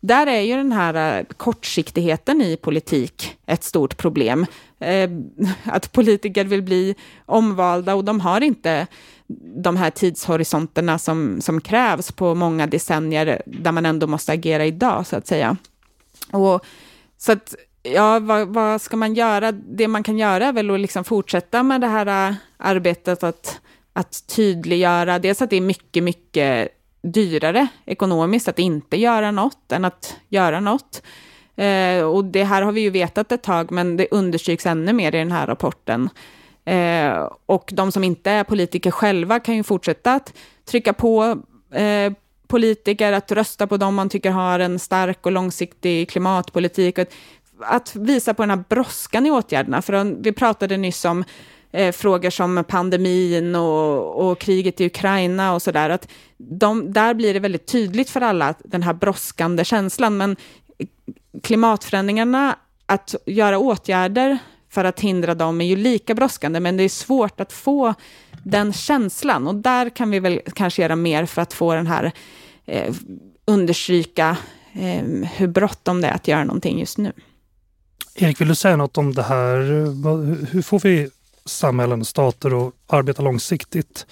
[0.00, 4.46] där är ju den här eh, kortsiktigheten i politik ett stort problem.
[4.78, 5.10] Eh,
[5.64, 6.94] att politiker vill bli
[7.26, 8.86] omvalda och de har inte
[9.62, 15.06] de här tidshorisonterna som, som krävs på många decennier där man ändå måste agera idag,
[15.06, 15.56] så att säga.
[16.32, 16.64] Och,
[17.18, 19.52] så att, ja, vad, vad ska man göra?
[19.52, 23.60] Det man kan göra är väl att liksom fortsätta med det här eh, arbetet att,
[23.92, 29.84] att tydliggöra, dels att det är mycket, mycket dyrare ekonomiskt att inte göra något än
[29.84, 31.02] att göra något.
[31.56, 35.14] Eh, och det här har vi ju vetat ett tag, men det understryks ännu mer
[35.14, 36.10] i den här rapporten.
[36.64, 40.34] Eh, och de som inte är politiker själva kan ju fortsätta att
[40.64, 41.42] trycka på
[41.72, 42.12] eh,
[42.46, 46.98] politiker, att rösta på dem man tycker har en stark och långsiktig klimatpolitik.
[46.98, 47.12] Att,
[47.60, 49.82] att visa på den här brådskan i åtgärderna.
[49.82, 51.24] För vi pratade nyss om
[51.72, 55.90] eh, frågor som pandemin och, och, kriget i Ukraina och sådär.
[55.90, 60.16] Att de, där blir det väldigt tydligt för alla, den här brådskande känslan.
[60.16, 60.36] Men
[61.42, 62.56] klimatförändringarna,
[62.86, 64.38] att göra åtgärder
[64.70, 67.94] för att hindra dem är ju lika brådskande, men det är svårt att få
[68.42, 69.46] den känslan.
[69.46, 72.12] Och där kan vi väl kanske göra mer för att få den här,
[72.66, 72.94] eh,
[73.44, 74.36] understryka
[74.72, 75.04] eh,
[75.36, 77.12] hur bråttom det är att göra någonting just nu.
[78.14, 79.56] Erik, vill du säga något om det här?
[80.52, 81.10] Hur får vi
[81.48, 84.06] samhällen och stater och arbeta långsiktigt?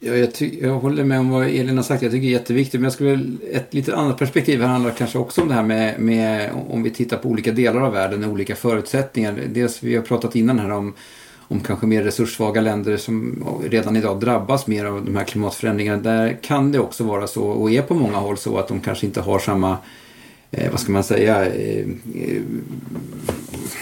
[0.00, 0.30] Ja, jag,
[0.60, 2.02] jag, håller med om vad Elin har sagt.
[2.02, 2.80] Jag tycker det är jätteviktigt.
[2.80, 6.00] Men jag skulle ett lite annat perspektiv här handlar kanske också om det här med,
[6.00, 9.40] med om vi tittar på olika delar av världen och olika förutsättningar.
[9.48, 10.94] Dels vi har pratat innan här om
[11.48, 16.02] om kanske mer resurssvaga länder som redan idag drabbas mer av de här klimatförändringarna.
[16.02, 19.06] Där kan det också vara så och är på många håll så att de kanske
[19.06, 19.78] inte har samma
[20.56, 22.42] eh, vad ska man säga, eh, eh,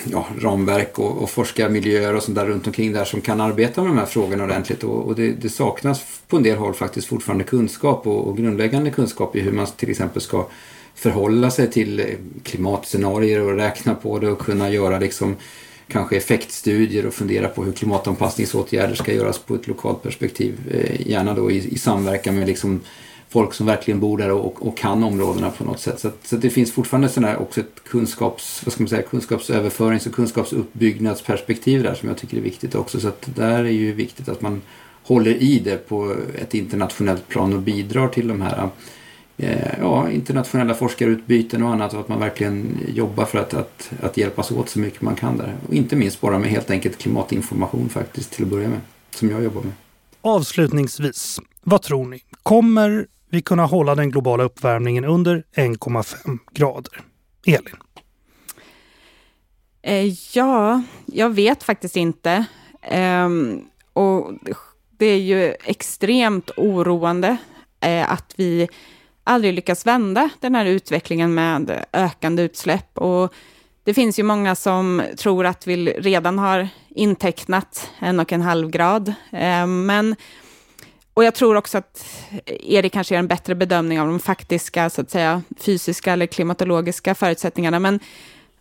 [0.04, 3.90] ja, ramverk och, och forskarmiljöer och sånt där runt omkring där som kan arbeta med
[3.90, 4.84] de här frågorna ordentligt.
[4.84, 8.90] Och, och det, det, saknas på en del håll faktiskt fortfarande kunskap och, och, grundläggande
[8.90, 10.46] kunskap i hur man till exempel ska
[10.94, 12.06] förhålla sig till eh,
[12.42, 15.36] klimatscenarier och räkna på det och kunna göra liksom
[15.88, 20.54] kanske effektstudier och fundera på hur klimatanpassningsåtgärder ska göras på ett lokalt perspektiv.
[20.70, 22.80] Eh, gärna då i, i samverkan med liksom
[23.32, 26.00] folk som verkligen bor där och, och kan områdena på något sätt.
[26.00, 29.02] Så, att, så att det finns fortfarande sådär också ett kunskaps, vad ska man säga,
[29.02, 33.00] kunskapsöverförings och kunskapsuppbyggnadsperspektiv där som jag tycker är viktigt också.
[33.00, 34.62] Så att där är ju viktigt att man
[35.02, 38.68] håller i det på ett internationellt plan och bidrar till de här
[39.36, 44.16] eh, ja, internationella forskarutbyten och annat och att man verkligen jobbar för att, att, att
[44.16, 45.56] hjälpas åt så mycket man kan där.
[45.68, 48.80] Och inte minst bara med helt enkelt klimatinformation faktiskt till att börja med,
[49.10, 49.72] som jag jobbar med.
[50.20, 52.22] Avslutningsvis, vad tror ni?
[52.42, 57.00] Kommer vi kunna hålla den globala uppvärmningen under 1,5 grader?
[57.46, 57.76] Elin?
[59.82, 62.44] Eh, ja, jag vet faktiskt inte.
[62.82, 63.60] Ehm,
[63.92, 64.32] och
[64.98, 67.36] det är ju extremt oroande
[67.80, 68.68] eh, att vi
[69.24, 72.98] aldrig lyckas vända den här utvecklingen med ökande utsläpp.
[72.98, 73.34] Och
[73.84, 78.70] det finns ju många som tror att vi redan har intecknat en och en halv
[78.70, 79.14] grad.
[79.32, 80.16] Ehm, men
[81.14, 82.06] och jag tror också att
[82.46, 86.26] eh, Erik kanske gör en bättre bedömning av de faktiska, så att säga, fysiska eller
[86.26, 87.78] klimatologiska förutsättningarna.
[87.78, 88.00] Men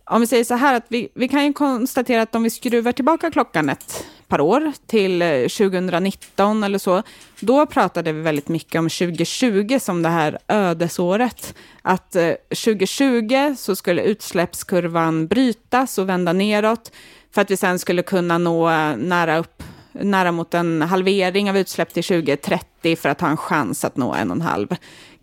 [0.04, 2.92] om vi säger så här, att vi, vi kan ju konstatera att om vi skruvar
[2.92, 7.02] tillbaka klockan ett par år till eh, 2019 eller så,
[7.40, 11.54] då pratade vi väldigt mycket om 2020 som det här ödesåret.
[11.82, 16.92] Att eh, 2020 så skulle utsläppskurvan brytas och vända neråt
[17.34, 21.94] för att vi sen skulle kunna nå nära upp nära mot en halvering av utsläpp
[21.94, 24.68] till 2030 för att ha en chans att nå en och en halv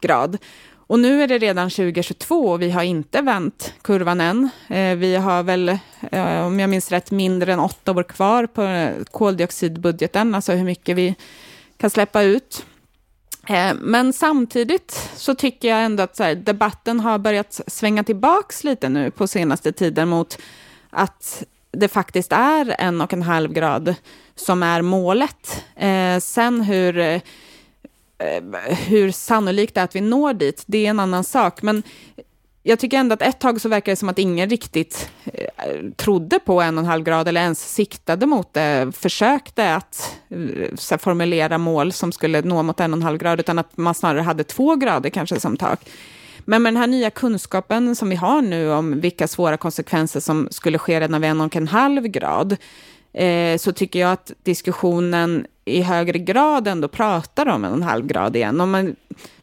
[0.01, 0.38] grad.
[0.89, 4.49] Och nu är det redan 2022 och vi har inte vänt kurvan än.
[4.67, 5.70] Eh, vi har väl,
[6.11, 10.63] eh, om jag minns rätt, mindre än åtta år kvar på eh, koldioxidbudgeten, alltså hur
[10.63, 11.15] mycket vi
[11.78, 12.65] kan släppa ut.
[13.76, 19.11] Men samtidigt så tycker jag ändå att här, debatten har börjat svänga tillbaks lite nu
[19.11, 20.38] på senaste tiden mot
[20.89, 23.95] att det faktiskt är en och en halv grad
[24.40, 25.64] som är målet.
[25.76, 27.22] Eh, sen hur, eh,
[28.88, 31.62] hur sannolikt det är att vi når dit, det är en annan sak.
[31.62, 31.84] Men
[32.64, 35.44] jag tycker ändå att ett tag så verkar det som att ingen riktigt eh,
[35.96, 40.98] trodde på en och en halv grad eller ens siktade mot det, försökte att eh,
[40.98, 44.22] formulera mål som skulle nå mot en och en halv grad, utan att man snarare
[44.22, 45.90] hade två grader kanske som tak.
[46.46, 50.48] Men med den här nya kunskapen som vi har nu om vilka svåra konsekvenser som
[50.52, 52.58] skulle ske redan vid en och en halv grad,
[53.14, 57.84] eh, så tycker jag att diskussionen i högre grad ändå pratar om en och en
[57.84, 58.62] halv grad igen.
[58.62, 58.95] Om man,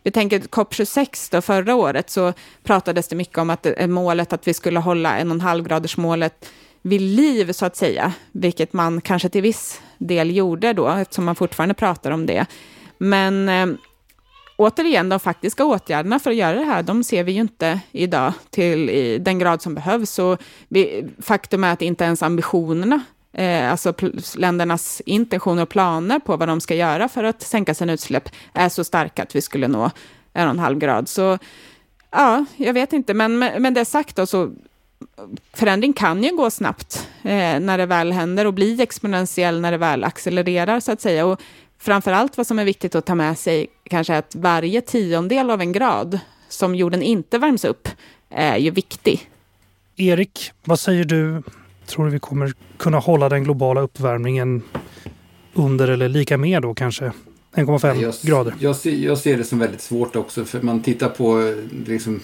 [0.03, 2.33] vi tänker COP26 då, förra året, så
[2.65, 5.65] pratades det mycket om att det, målet att vi skulle hålla en och en halv
[5.65, 6.49] graders målet
[6.83, 11.35] vid liv, så att säga, vilket man kanske till viss del gjorde då, eftersom man
[11.35, 12.47] fortfarande pratar om det.
[12.99, 13.67] Men eh,
[14.57, 18.33] återigen, de faktiska åtgärderna för att göra det här, de ser vi ju inte idag
[18.51, 20.19] till i den grad som behövs.
[20.19, 23.01] Och vi, faktum är att inte ens ambitionerna,
[23.37, 23.95] eh, alltså
[24.37, 28.69] ländernas intentioner och planer på vad de ska göra för att sänka sina utsläpp, är
[28.69, 29.91] så starka att vi skulle nå
[30.33, 31.09] en och en halv grad.
[31.09, 31.39] Så
[32.11, 34.53] ja, jag vet inte, men med det sagt då, så
[35.53, 39.79] förändring kan ju gå snabbt eh, när det väl händer och bli exponentiell när det
[39.79, 41.27] väl accelererar, så att säga.
[41.27, 41.41] Och
[41.79, 45.51] framför allt vad som är viktigt att ta med sig kanske är att varje tiondel
[45.51, 46.19] av en grad
[46.49, 47.89] som jorden inte värms upp
[48.31, 49.31] är ju viktig.
[49.97, 51.43] Erik, vad säger du?
[51.87, 54.63] Tror du vi kommer kunna hålla den globala uppvärmningen
[55.55, 57.13] under eller lika med då kanske
[57.57, 58.55] 1,5 jag, grader.
[58.59, 61.55] Jag ser, jag ser, det som väldigt svårt också för man tittar på
[61.87, 62.21] liksom,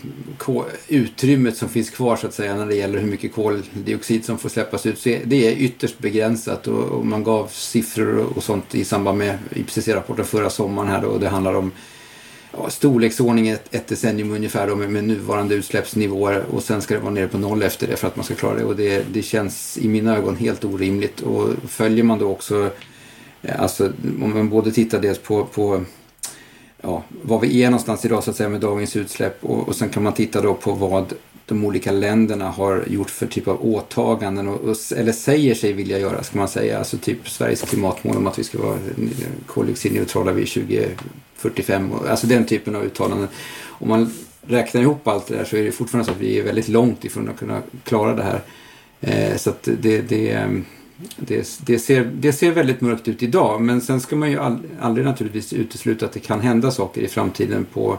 [0.89, 4.49] utrymmet som finns kvar så att säga när det gäller hur mycket koldioxid som får
[4.49, 4.99] släppas ut.
[4.99, 9.39] Så det är ytterst begränsat och, och man gav siffror och sånt i samband med
[9.51, 11.71] IPCC-rapporten förra sommaren här och det handlar om
[12.53, 16.45] ja, storleksordning ett, ett decennium ungefär då, med, med, nuvarande utsläppsnivåer.
[16.51, 18.57] Och sen ska det vara nere på noll efter det för att man ska klara
[18.57, 18.65] det.
[18.65, 21.21] Och det, det känns i mina ögon helt orimligt.
[21.21, 22.71] Och följer man då också
[23.43, 23.93] eh, alltså
[24.23, 25.85] om man både tittar dels på, på
[26.83, 29.89] ja, var vi är någonstans idag så att säga med dagens utsläpp och, och sen
[29.89, 31.13] kan man titta då på vad
[31.47, 35.99] de olika länderna har gjort för typ av åtaganden och, och, eller säger sig vilja
[35.99, 36.79] göra ska man säga.
[36.79, 38.79] Alltså typ Sveriges klimatmål om att vi ska vara
[39.47, 41.93] koldioxidneutrala vid 2045.
[41.93, 43.29] Och, alltså den typen av uttalanden.
[43.69, 44.13] Om man
[44.47, 47.05] räknar ihop allt det där så är det fortfarande så att vi är väldigt långt
[47.05, 48.41] ifrån att kunna klara det här.
[49.01, 50.65] Eh, så att det, det ehm,
[51.17, 54.59] det, det, ser, det ser väldigt mörkt ut idag men sen ska man ju all,
[54.81, 57.99] aldrig naturligtvis utesluta att det kan hända saker i framtiden på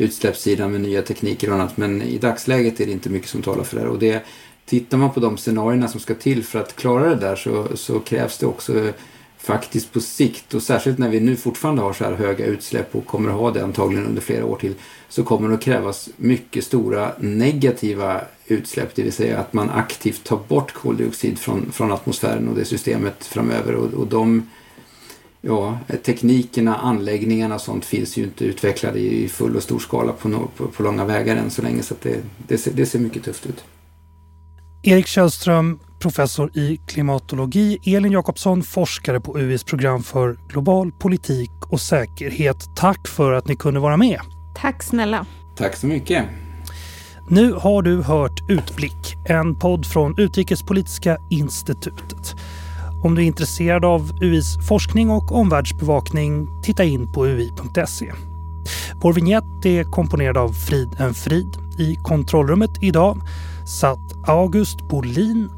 [0.00, 3.64] utsläppssidan med nya tekniker och annat men i dagsläget är det inte mycket som talar
[3.64, 3.88] för det.
[3.88, 4.22] Och det
[4.66, 8.00] tittar man på de scenarierna som ska till för att klara det där så, så
[8.00, 8.92] krävs det också
[9.38, 10.54] faktiskt på sikt.
[10.54, 13.50] Och särskilt när vi nu fortfarande har så här höga utsläpp och kommer att ha
[13.50, 14.74] det antagligen under flera år till
[15.08, 20.24] så kommer det att krävas mycket stora negativa utsläpp, det vill säga att man aktivt
[20.24, 23.74] tar bort koldioxid från, från atmosfären och det systemet framöver.
[23.74, 24.46] Och, och de
[25.40, 30.48] ja, teknikerna, anläggningarna och sånt finns ju inte utvecklade i full och stor skala på,
[30.56, 33.46] på, på långa vägar än så länge så det, det, ser, det ser mycket tufft
[33.46, 33.64] ut.
[34.82, 37.78] Erik Källström, professor i klimatologi.
[37.96, 42.56] Elin Jakobsson, forskare på UIs program för global politik och säkerhet.
[42.76, 44.20] Tack för att ni kunde vara med.
[44.56, 45.26] Tack snälla.
[45.56, 46.24] Tack så mycket.
[47.28, 52.34] Nu har du hört Utblick, en podd från Utrikespolitiska institutet.
[53.02, 58.12] Om du är intresserad av UIs forskning och omvärldsbevakning, titta in på ui.se.
[58.94, 61.56] Vår vignett är komponerad av Frid en Frid.
[61.78, 63.20] I kontrollrummet idag
[63.66, 65.50] satt August Bolin.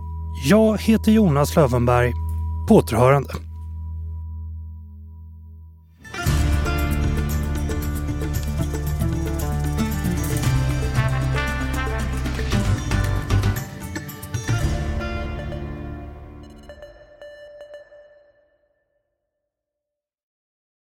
[0.45, 2.15] Jag heter Jonas Lövenberg.
[2.69, 3.52] På återhörande.